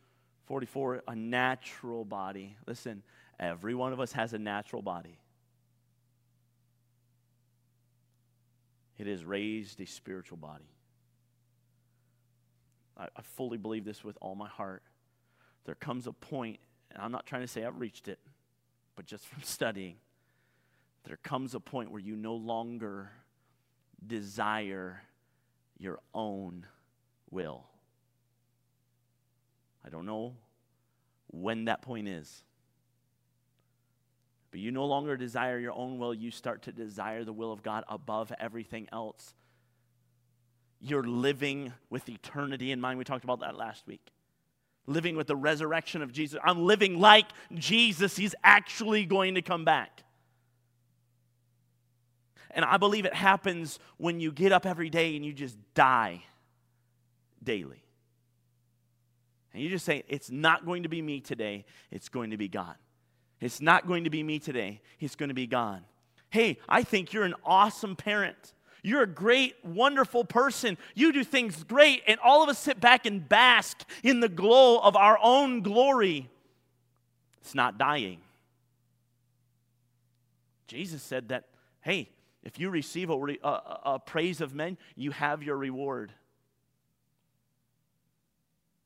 44, 0.46 1.04
a 1.10 1.16
natural 1.18 2.06
body. 2.06 2.56
Listen, 2.66 3.04
every 3.38 3.76
one 3.76 3.92
of 3.92 4.00
us 4.00 4.14
has 4.14 4.32
a 4.32 4.40
natural 4.40 4.82
body. 4.82 5.20
It 8.98 9.08
has 9.08 9.26
raised 9.26 9.80
a 9.82 9.86
spiritual 9.86 10.38
body. 10.38 10.70
I, 12.98 13.08
I 13.16 13.22
fully 13.22 13.58
believe 13.58 13.86
this 13.86 14.04
with 14.04 14.18
all 14.22 14.36
my 14.36 14.48
heart. 14.48 14.84
There 15.66 15.76
comes 15.76 16.08
a 16.08 16.12
point, 16.12 16.60
and 16.92 17.02
I'm 17.02 17.12
not 17.12 17.26
trying 17.26 17.42
to 17.42 17.48
say 17.48 17.66
I've 17.66 17.80
reached 17.80 18.08
it, 18.08 18.20
but 18.96 19.06
just 19.06 19.26
from 19.26 19.42
studying, 19.44 19.96
there 21.06 21.18
comes 21.18 21.56
a 21.56 21.60
point 21.60 21.92
where 21.92 22.02
you 22.02 22.16
no 22.16 22.36
longer 22.36 23.12
desire 24.06 25.02
your 25.78 26.00
own 26.14 26.66
will. 27.30 27.66
I 29.86 29.90
don't 29.90 30.06
know 30.06 30.36
when 31.28 31.66
that 31.66 31.82
point 31.82 32.08
is. 32.08 32.44
But 34.54 34.60
you 34.60 34.72
no 34.72 34.86
longer 34.86 35.18
desire 35.18 35.58
your 35.58 35.74
own 35.74 35.98
will, 35.98 36.14
you 36.14 36.30
start 36.30 36.62
to 36.64 36.72
desire 36.72 37.24
the 37.24 37.34
will 37.34 37.52
of 37.52 37.64
God 37.64 37.84
above 37.90 38.32
everything 38.40 38.88
else. 38.94 39.34
You're 40.80 41.04
living 41.04 41.74
with 41.90 42.08
eternity 42.08 42.72
in 42.72 42.80
mind. 42.80 43.00
We 43.00 43.04
talked 43.04 43.24
about 43.24 43.40
that 43.40 43.58
last 43.58 43.88
week. 43.88 44.12
Living 44.86 45.16
with 45.16 45.26
the 45.26 45.36
resurrection 45.36 46.04
of 46.04 46.12
Jesus. 46.14 46.40
I'm 46.44 46.66
living 46.68 47.00
like 47.00 47.26
Jesus. 47.56 48.16
He's 48.16 48.36
actually 48.44 49.06
going 49.06 49.34
to 49.34 49.42
come 49.42 49.66
back. 49.66 50.04
And 52.52 52.64
I 52.64 52.78
believe 52.78 53.06
it 53.06 53.16
happens 53.16 53.80
when 53.98 54.20
you 54.20 54.32
get 54.32 54.52
up 54.52 54.68
every 54.68 54.92
day 54.92 55.16
and 55.16 55.26
you 55.26 55.34
just 55.34 55.58
die 55.74 56.22
daily. 57.44 57.84
And 59.52 59.64
you 59.64 59.70
just 59.72 59.84
say, 59.84 60.04
It's 60.08 60.30
not 60.30 60.64
going 60.64 60.84
to 60.84 60.90
be 60.90 61.02
me 61.02 61.22
today, 61.22 61.66
it's 61.90 62.08
going 62.08 62.30
to 62.30 62.38
be 62.38 62.48
God. 62.48 62.76
It's 63.44 63.60
not 63.60 63.88
going 63.88 64.06
to 64.06 64.10
be 64.10 64.24
me 64.24 64.40
today, 64.40 64.80
He's 64.98 65.16
going 65.16 65.28
to 65.28 65.36
be 65.36 65.48
gone. 65.48 65.82
Hey, 66.30 66.58
I 66.68 66.84
think 66.84 67.12
you're 67.12 67.26
an 67.26 67.36
awesome 67.44 67.96
parent. 67.96 68.54
You're 68.82 69.04
a 69.04 69.08
great, 69.08 69.56
wonderful 69.64 70.24
person. 70.24 70.78
You 70.96 71.12
do 71.12 71.24
things 71.24 71.64
great, 71.64 72.04
and 72.08 72.20
all 72.22 72.42
of 72.42 72.50
us 72.50 72.58
sit 72.58 72.80
back 72.80 73.06
and 73.06 73.28
bask 73.28 73.84
in 74.02 74.22
the 74.22 74.30
glow 74.30 74.80
of 74.80 74.96
our 74.96 75.20
own 75.22 75.62
glory. 75.62 76.30
It's 77.42 77.54
not 77.54 77.78
dying. 77.78 78.20
Jesus 80.68 81.04
said 81.04 81.30
that, 81.30 81.46
hey, 81.82 82.10
if 82.44 82.60
you 82.60 82.70
receive 82.70 83.10
a, 83.10 83.14
a, 83.14 83.80
a, 83.86 84.00
praise 84.00 84.42
of 84.42 84.56
men, 84.56 84.78
you 84.96 85.12
have 85.12 85.44
your 85.44 85.58
reward. 85.58 86.14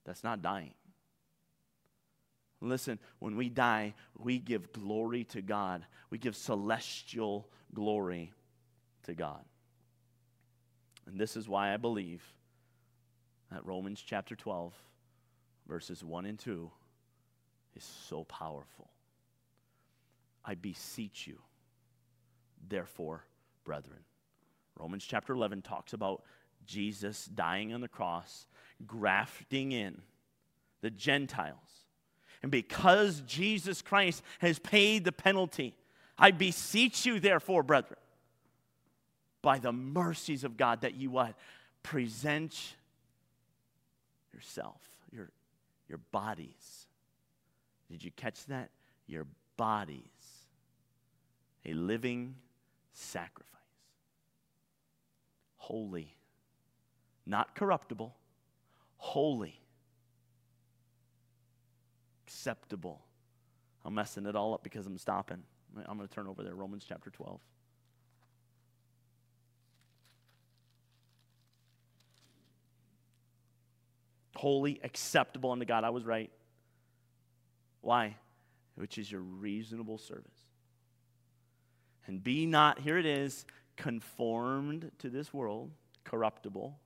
That's 0.04 0.24
not 0.24 0.42
dying. 0.42 0.74
Listen, 2.62 3.00
when 3.20 3.36
we 3.36 3.50
die, 3.50 3.94
we 4.18 4.40
give 4.40 4.74
glory 4.74 5.24
to 5.26 5.42
God. 5.42 5.86
We 6.10 6.18
give 6.18 6.36
celestial 6.36 7.48
glory 7.74 8.34
to 9.04 9.14
God. 9.14 9.44
And 11.06 11.20
this 11.20 11.38
is 11.38 11.48
why 11.48 11.74
I 11.74 11.78
believe 11.78 12.24
that 13.52 13.66
Romans 13.66 14.04
chapter 14.06 14.36
12, 14.36 14.74
verses 15.68 16.04
1 16.04 16.26
and 16.26 16.40
2, 16.40 16.70
is 17.76 17.84
so 17.84 18.24
powerful. 18.24 18.90
I 20.44 20.56
beseech 20.56 21.28
you, 21.28 21.40
therefore, 22.68 23.24
brethren. 23.64 24.00
Romans 24.76 25.06
chapter 25.06 25.34
11 25.34 25.62
talks 25.62 25.94
about 25.94 26.24
Jesus 26.66 27.26
dying 27.26 27.74
on 27.74 27.82
the 27.82 27.88
cross, 27.88 28.48
grafting 28.86 29.72
in 29.72 30.02
the 30.82 30.90
Gentiles. 30.90 31.87
And 32.44 32.52
because 32.52 33.22
Jesus 33.22 33.82
Christ 33.82 34.22
has 34.40 34.60
paid 34.60 35.04
the 35.04 35.12
penalty, 35.12 35.76
I 36.18 36.32
beseech 36.32 37.06
you, 37.06 37.20
therefore, 37.20 37.64
brethren, 37.64 38.00
by 39.42 39.60
the 39.60 39.72
mercies 39.72 40.44
of 40.44 40.58
God, 40.58 40.82
that 40.82 40.96
you 40.96 41.10
what? 41.10 41.36
Present 41.84 42.76
yourself, 44.34 44.82
your, 45.12 45.30
your 45.88 46.00
bodies. 46.12 46.88
Did 47.90 48.04
you 48.04 48.12
catch 48.12 48.46
that? 48.48 48.70
Your 49.08 49.26
bodies. 49.56 50.02
A 51.66 51.74
living 51.74 52.36
sacrifice. 52.94 53.46
Holy. 55.58 56.16
Not 57.26 57.56
corruptible. 57.56 58.16
Holy. 58.98 59.60
Acceptable. 62.28 63.02
I'm 63.86 63.94
messing 63.94 64.26
it 64.26 64.36
all 64.36 64.54
up 64.54 64.62
because 64.62 64.86
I'm 64.86 64.98
stopping. 64.98 65.44
I'm 65.88 65.98
going 65.98 66.08
to 66.08 66.14
turn 66.14 66.28
over 66.28 66.44
there, 66.44 66.54
Romans 66.54 66.86
chapter 66.88 67.10
12. 67.10 67.40
Holy, 74.36 74.80
acceptable 74.84 75.52
unto 75.52 75.66
God. 75.66 75.86
I 75.86 75.90
was 75.90 76.06
right. 76.06 76.30
Why? 77.82 78.18
Which 78.76 78.98
is 78.98 79.10
your 79.10 79.22
reasonable 79.22 79.98
service. 79.98 80.26
And 82.08 82.24
be 82.24 82.46
not, 82.46 82.80
here 82.80 82.98
it 82.98 83.06
is, 83.06 83.46
conformed 83.78 84.92
to 85.00 85.10
this 85.10 85.34
world, 85.34 85.72
corruptible, 86.04 86.78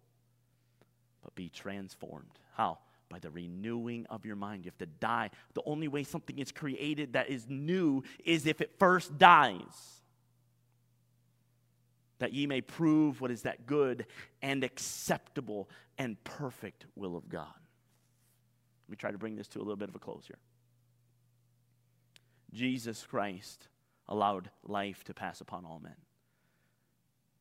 but 1.23 1.35
be 1.35 1.49
transformed. 1.49 2.39
How? 2.55 2.77
By 3.12 3.20
the 3.20 3.30
renewing 3.30 4.05
of 4.09 4.26
your 4.26 4.38
mind. 4.38 4.64
You 4.64 4.72
have 4.72 4.78
to 4.78 4.86
die. 4.86 5.32
The 5.53 5.62
only 5.66 5.89
way 5.89 6.03
something 6.03 6.39
is 6.39 6.51
created 6.51 7.14
that 7.14 7.30
is 7.30 7.45
new 7.49 8.03
is 8.24 8.45
if 8.45 8.62
it 8.62 8.80
first 8.80 9.18
dies. 9.18 10.01
That 12.20 12.32
ye 12.32 12.47
may 12.47 12.62
prove 12.62 13.20
what 13.20 13.30
is 13.30 13.41
that 13.41 13.66
good 13.66 14.05
and 14.41 14.64
acceptable 14.64 15.70
and 15.97 16.24
perfect 16.24 16.86
will 16.95 17.18
of 17.18 17.28
God. 17.28 17.47
Let 17.47 18.89
me 18.89 18.95
try 18.95 19.12
to 19.12 19.18
bring 19.18 19.36
this 19.36 19.49
to 19.49 19.59
a 19.59 19.64
little 19.64 19.76
bit 19.76 19.89
of 19.89 19.95
a 19.95 19.99
close 19.99 20.24
here. 20.26 20.39
Jesus 22.53 23.05
Christ 23.05 23.68
allowed 24.07 24.49
life 24.64 25.03
to 25.05 25.14
pass 25.14 25.41
upon 25.41 25.66
all 25.66 25.82
men. 25.82 25.95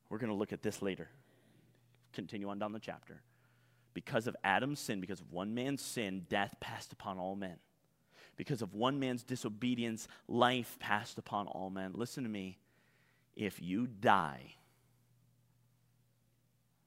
We're 0.09 0.19
going 0.19 0.31
to 0.31 0.37
look 0.37 0.53
at 0.53 0.63
this 0.63 0.83
later. 0.83 1.09
Continue 2.13 2.49
on 2.49 2.59
down 2.59 2.73
the 2.73 2.81
chapter. 2.81 3.23
Because 3.95 4.27
of 4.27 4.37
Adam's 4.45 4.81
sin, 4.81 5.01
because 5.01 5.21
of 5.21 5.33
one 5.33 5.55
man's 5.55 5.83
sin, 5.83 6.27
death 6.29 6.55
passed 6.61 6.93
upon 6.93 7.19
all 7.19 7.35
men. 7.35 7.57
Because 8.37 8.63
of 8.63 8.75
one 8.75 8.99
man's 8.99 9.23
disobedience, 9.23 10.09
life 10.29 10.79
passed 10.79 11.19
upon 11.19 11.47
all 11.47 11.71
men. 11.71 11.93
Listen 11.95 12.25
to 12.25 12.31
me. 12.31 12.59
If 13.37 13.61
you 13.61 13.87
die, 13.87 14.55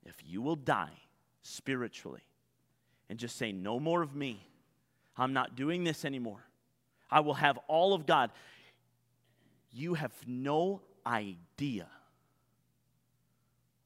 if 0.05 0.15
you 0.25 0.41
will 0.41 0.55
die 0.55 0.97
spiritually 1.41 2.23
and 3.09 3.19
just 3.19 3.37
say, 3.37 3.51
No 3.51 3.79
more 3.79 4.01
of 4.01 4.15
me, 4.15 4.45
I'm 5.17 5.33
not 5.33 5.55
doing 5.55 5.83
this 5.83 6.05
anymore, 6.05 6.43
I 7.09 7.19
will 7.19 7.35
have 7.35 7.57
all 7.67 7.93
of 7.93 8.05
God 8.05 8.31
you 9.73 9.95
have 9.95 10.13
no 10.27 10.81
idea 11.05 11.87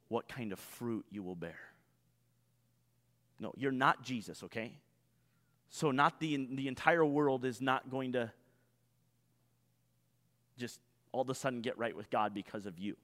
what 0.10 0.28
kind 0.28 0.52
of 0.52 0.60
fruit 0.60 1.06
you 1.10 1.24
will 1.24 1.36
bear. 1.36 1.58
No, 3.40 3.54
you're 3.56 3.72
not 3.72 4.04
Jesus, 4.04 4.44
okay? 4.44 4.80
So, 5.70 5.92
not 5.92 6.20
the, 6.20 6.48
the 6.52 6.68
entire 6.68 7.06
world 7.06 7.46
is 7.46 7.62
not 7.62 7.90
going 7.90 8.14
to 8.14 8.32
just 10.58 10.80
all 11.12 11.22
of 11.22 11.30
a 11.30 11.36
sudden 11.36 11.62
get 11.62 11.78
right 11.78 11.96
with 11.96 12.10
God 12.10 12.34
because 12.34 12.66
of 12.66 12.80
you. 12.80 12.96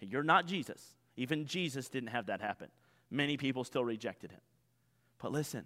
You're 0.00 0.22
not 0.22 0.46
Jesus. 0.46 0.94
Even 1.16 1.46
Jesus 1.46 1.88
didn't 1.88 2.10
have 2.10 2.26
that 2.26 2.40
happen. 2.40 2.68
Many 3.10 3.36
people 3.36 3.64
still 3.64 3.84
rejected 3.84 4.32
him. 4.32 4.40
But 5.18 5.32
listen, 5.32 5.64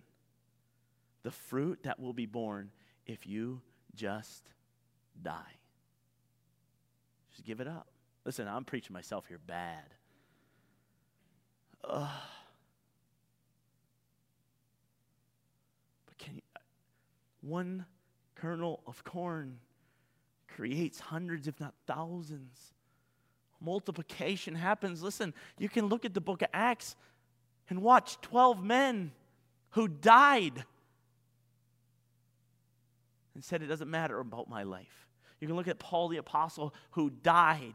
the 1.22 1.30
fruit 1.30 1.80
that 1.82 1.98
will 1.98 2.12
be 2.12 2.26
borne 2.26 2.70
if 3.06 3.26
you 3.26 3.60
just 3.94 4.48
die. 5.20 5.56
Just 7.32 7.44
give 7.44 7.60
it 7.60 7.66
up. 7.66 7.88
Listen, 8.24 8.46
I'm 8.46 8.64
preaching 8.64 8.92
myself 8.92 9.26
here 9.26 9.40
bad. 9.44 9.84
Ugh. 11.84 12.08
Can 16.18 16.36
you, 16.36 16.42
one 17.40 17.86
kernel 18.34 18.80
of 18.86 19.04
corn 19.04 19.58
creates 20.48 20.98
hundreds, 20.98 21.46
if 21.46 21.60
not 21.60 21.74
thousands. 21.86 22.72
Multiplication 23.60 24.54
happens. 24.54 25.02
Listen, 25.02 25.34
you 25.58 25.68
can 25.68 25.86
look 25.86 26.04
at 26.04 26.14
the 26.14 26.20
book 26.20 26.42
of 26.42 26.48
Acts 26.52 26.96
and 27.68 27.82
watch 27.82 28.20
12 28.20 28.62
men 28.62 29.12
who 29.70 29.88
died 29.88 30.64
and 33.34 33.44
said, 33.44 33.62
It 33.62 33.66
doesn't 33.66 33.90
matter 33.90 34.18
about 34.18 34.48
my 34.48 34.62
life. 34.62 35.06
You 35.40 35.46
can 35.46 35.56
look 35.56 35.68
at 35.68 35.78
Paul 35.78 36.08
the 36.08 36.16
Apostle 36.16 36.74
who 36.92 37.10
died 37.10 37.74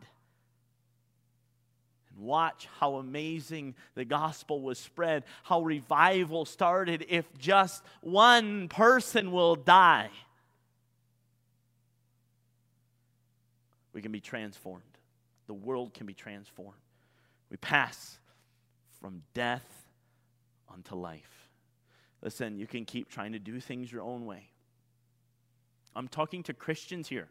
and 2.15 2.25
watch 2.25 2.67
how 2.79 2.95
amazing 2.95 3.75
the 3.95 4.05
gospel 4.05 4.61
was 4.61 4.79
spread, 4.79 5.23
how 5.43 5.61
revival 5.61 6.45
started 6.45 7.05
if 7.09 7.25
just 7.37 7.83
one 8.01 8.67
person 8.67 9.31
will 9.31 9.55
die. 9.55 10.09
We 13.93 14.01
can 14.01 14.11
be 14.11 14.19
transformed. 14.19 14.83
The 15.47 15.53
world 15.53 15.93
can 15.93 16.07
be 16.07 16.13
transformed. 16.13 16.73
We 17.49 17.57
pass 17.57 18.17
from 18.99 19.21
death 19.33 19.65
unto 20.73 20.95
life. 20.95 21.49
Listen, 22.21 22.57
you 22.57 22.65
can 22.65 22.85
keep 22.85 23.09
trying 23.09 23.33
to 23.33 23.39
do 23.39 23.59
things 23.59 23.91
your 23.91 24.01
own 24.01 24.25
way. 24.25 24.49
I'm 25.95 26.07
talking 26.07 26.41
to 26.43 26.53
Christians 26.53 27.07
here. 27.07 27.27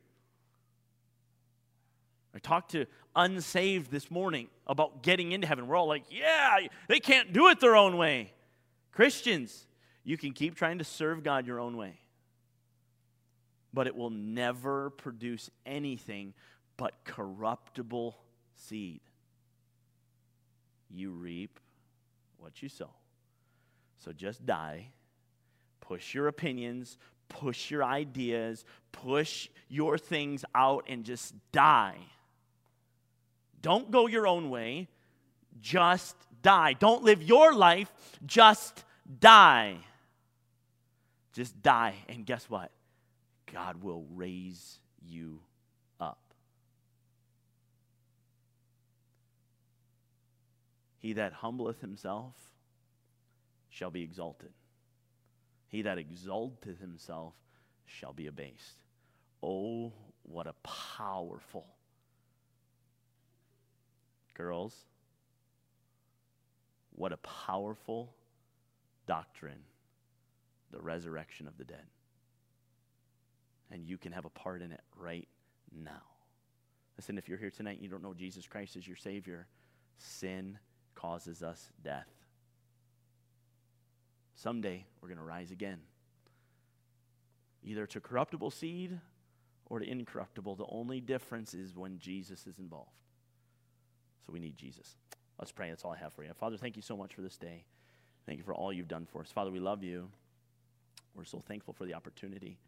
I 2.35 2.39
talked 2.39 2.73
to 2.73 2.87
unsaved 3.15 3.91
this 3.91 4.11
morning 4.11 4.49
about 4.67 5.03
getting 5.03 5.33
into 5.33 5.47
heaven. 5.47 5.67
We're 5.67 5.77
all 5.77 5.87
like, 5.87 6.05
yeah, 6.11 6.59
they 6.89 6.99
can't 6.99 7.33
do 7.33 7.49
it 7.49 7.61
their 7.61 7.77
own 7.77 7.97
way. 7.97 8.33
Christians, 8.93 9.67
you 10.05 10.17
can 10.17 10.33
keep 10.33 10.55
trying 10.55 10.79
to 10.79 10.85
serve 10.85 11.23
God 11.23 11.47
your 11.47 11.61
own 11.61 11.77
way, 11.77 11.99
but 13.73 13.87
it 13.87 13.95
will 13.95 14.11
never 14.11 14.91
produce 14.91 15.51
anything 15.67 16.35
but 16.77 16.95
corruptible 17.05 18.17
seed. 18.55 19.01
You 20.91 21.11
reap 21.11 21.61
what 22.39 22.63
you 22.63 22.69
sow. 22.69 22.91
So 23.99 24.13
just 24.13 24.45
die, 24.45 24.89
push 25.81 26.15
your 26.15 26.29
opinions, 26.29 26.99
push 27.29 27.71
your 27.71 27.85
ideas, 27.85 28.65
push 28.91 29.49
your 29.69 29.97
things 29.97 30.45
out, 30.55 30.85
and 30.89 31.05
just 31.05 31.35
die. 31.53 31.99
Don't 33.63 33.91
go 33.91 34.07
your 34.09 34.27
own 34.27 34.51
way, 34.51 34.89
just 35.61 36.17
die. 36.43 36.73
Don't 36.75 37.05
live 37.05 37.23
your 37.23 37.55
life, 37.55 37.91
just 38.27 38.85
die. 39.21 39.77
Just 41.33 41.63
die. 41.63 41.95
And 42.09 42.27
guess 42.27 42.51
what? 42.51 42.71
God 43.53 43.83
will 43.83 44.05
raise 44.15 44.79
you 45.01 45.41
up. 46.01 46.19
He 50.99 51.15
that 51.15 51.33
humbleth 51.33 51.81
himself 51.81 52.35
shall 53.71 53.91
be 53.91 54.03
exalted. 54.03 54.53
He 55.69 55.83
that 55.83 55.99
exalteth 55.99 56.81
himself 56.81 57.35
shall 57.87 58.13
be 58.13 58.27
abased. 58.27 58.83
Oh, 59.43 59.93
what 60.23 60.47
a 60.47 60.55
powerful 60.63 61.67
Girls, 64.35 64.75
what 66.95 67.13
a 67.13 67.17
powerful 67.19 68.15
doctrine 69.07 69.65
the 70.73 70.81
resurrection 70.81 71.47
of 71.47 71.57
the 71.59 71.65
dead. 71.65 71.85
And 73.71 73.87
you 73.87 73.99
can 73.99 74.13
have 74.13 74.25
a 74.25 74.31
part 74.31 74.63
in 74.63 74.73
it 74.73 74.81
right 74.97 75.29
now. 75.71 76.03
Listen, 76.99 77.17
if 77.17 77.29
you're 77.29 77.39
here 77.39 77.51
tonight 77.51 77.77
and 77.77 77.83
you 77.83 77.89
don't 77.89 78.03
know 78.03 78.15
Jesus 78.15 78.47
Christ 78.47 78.77
as 78.77 78.87
your 78.87 78.97
Savior, 78.97 79.47
sin 79.99 80.59
causes 80.95 81.43
us 81.43 81.71
death. 81.83 82.09
Someday 84.35 84.85
we're 85.01 85.09
going 85.09 85.19
to 85.19 85.25
rise 85.25 85.51
again, 85.51 85.79
either 87.63 87.87
to 87.87 88.01
corruptible 88.01 88.51
seed 88.51 88.99
or 89.67 89.79
to 89.79 89.89
incorruptible. 89.89 90.57
The 90.57 90.67
only 90.69 91.01
difference 91.01 91.55
is 91.55 91.77
when 91.77 91.99
Jesus 91.99 92.47
is 92.47 92.59
involved. 92.59 92.91
So 94.27 94.33
we 94.33 94.39
need 94.39 94.57
Jesus. 94.57 94.97
Let's 95.39 95.53
pray. 95.53 95.71
That's 95.71 95.85
all 95.85 95.93
I 95.93 95.97
have 95.97 96.13
for 96.13 96.23
you. 96.23 96.31
Father, 96.35 96.57
thank 96.57 96.77
you 96.77 96.83
so 96.83 96.97
much 96.97 97.15
for 97.15 97.23
this 97.23 97.37
day. 97.37 97.65
Thank 98.27 98.39
you 98.39 98.45
for 98.45 98.55
all 98.55 98.73
you've 98.73 98.89
done 98.89 99.07
for 99.11 99.21
us. 99.23 99.33
Father, 99.33 99.51
we 99.51 99.59
love 99.59 99.83
you. 99.83 100.09
We're 101.15 101.25
so 101.25 101.41
thankful 101.41 101.75
for 101.75 101.85
the 101.85 101.95
opportunity 101.95 102.59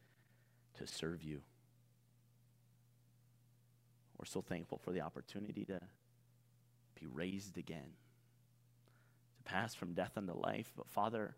to 0.79 0.87
serve 0.87 1.23
you. 1.23 1.41
We're 4.19 4.27
so 4.27 4.43
thankful 4.43 4.79
for 4.79 4.93
the 4.93 5.01
opportunity 5.01 5.65
to 5.67 5.81
be 7.01 7.07
raised 7.07 7.59
again, 7.59 7.93
to 9.37 9.43
pass 9.45 9.75
from 9.75 9.93
death 9.93 10.13
unto 10.17 10.33
life. 10.33 10.73
But 10.77 10.89
Father, 10.89 11.35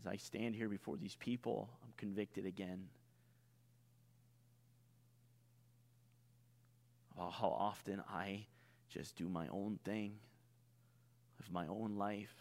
as 0.00 0.06
I 0.06 0.16
stand 0.16 0.54
here 0.54 0.68
before 0.68 0.96
these 0.96 1.16
people, 1.16 1.68
I'm 1.82 1.92
convicted 1.96 2.46
again 2.46 2.88
about 7.16 7.32
how 7.32 7.48
often 7.48 8.02
I 8.08 8.46
just 8.94 9.16
do 9.16 9.28
my 9.28 9.48
own 9.48 9.78
thing, 9.84 10.12
live 11.40 11.52
my 11.52 11.66
own 11.66 11.96
life, 11.96 12.32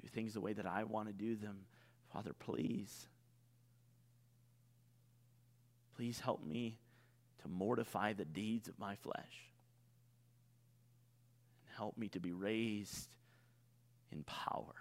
do 0.00 0.08
things 0.08 0.34
the 0.34 0.40
way 0.40 0.52
that 0.52 0.66
I 0.66 0.84
want 0.84 1.08
to 1.08 1.12
do 1.12 1.34
them. 1.34 1.56
Father, 2.12 2.32
please, 2.32 3.08
please 5.96 6.20
help 6.20 6.44
me 6.44 6.78
to 7.42 7.48
mortify 7.48 8.12
the 8.12 8.24
deeds 8.24 8.68
of 8.68 8.78
my 8.78 8.94
flesh. 8.94 9.50
And 11.66 11.76
help 11.76 11.98
me 11.98 12.08
to 12.10 12.20
be 12.20 12.32
raised 12.32 13.08
in 14.12 14.22
power. 14.22 14.74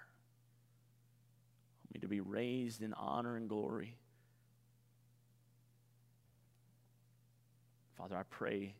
Help 1.81 1.93
me 1.93 1.99
to 2.01 2.07
be 2.07 2.19
raised 2.19 2.83
in 2.83 2.93
honor 2.93 3.35
and 3.35 3.49
glory. 3.49 3.97
Father, 7.97 8.15
I 8.15 8.23
pray 8.29 8.75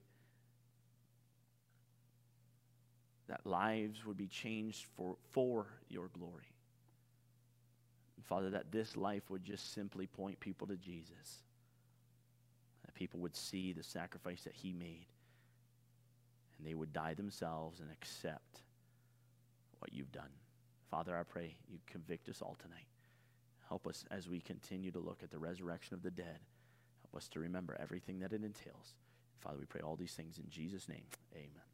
that 3.34 3.50
lives 3.50 4.06
would 4.06 4.18
be 4.18 4.28
changed 4.28 4.86
for, 4.96 5.16
for 5.32 5.66
your 5.90 6.08
glory. 6.10 6.54
Father, 8.26 8.52
that 8.52 8.72
this 8.72 8.96
life 8.96 9.24
would 9.30 9.44
just 9.44 9.74
simply 9.74 10.06
point 10.06 10.40
people 10.40 10.68
to 10.68 10.78
Jesus. 10.78 11.42
That 12.86 12.94
people 12.94 13.20
would 13.22 13.36
see 13.36 13.74
the 13.74 13.82
sacrifice 13.82 14.44
that 14.44 14.54
he 14.54 14.72
made. 14.72 15.08
And 16.58 16.68
they 16.68 16.76
would 16.76 16.94
die 16.94 17.16
themselves 17.16 17.80
and 17.80 17.90
accept 17.92 18.62
what 19.80 19.92
you've 19.92 20.12
done. 20.12 20.30
Father, 20.92 21.18
I 21.18 21.24
pray 21.24 21.56
you 21.68 21.80
convict 21.88 22.30
us 22.30 22.42
all 22.42 22.56
tonight. 22.62 22.88
Help 23.68 23.88
us 23.88 24.06
as 24.12 24.30
we 24.30 24.42
continue 24.42 24.92
to 24.92 25.00
look 25.00 25.22
at 25.24 25.32
the 25.32 25.40
resurrection 25.40 25.96
of 25.96 26.04
the 26.04 26.12
dead. 26.12 26.40
Help 27.02 27.16
us 27.18 27.28
to 27.30 27.40
remember 27.40 27.76
everything 27.82 28.20
that 28.20 28.32
it 28.32 28.44
entails. 28.44 28.94
Father, 29.40 29.58
we 29.60 29.66
pray 29.66 29.82
all 29.84 29.96
these 29.96 30.14
things 30.14 30.38
in 30.38 30.48
Jesus' 30.50 30.88
name. 30.88 31.06
Amen. 31.34 31.73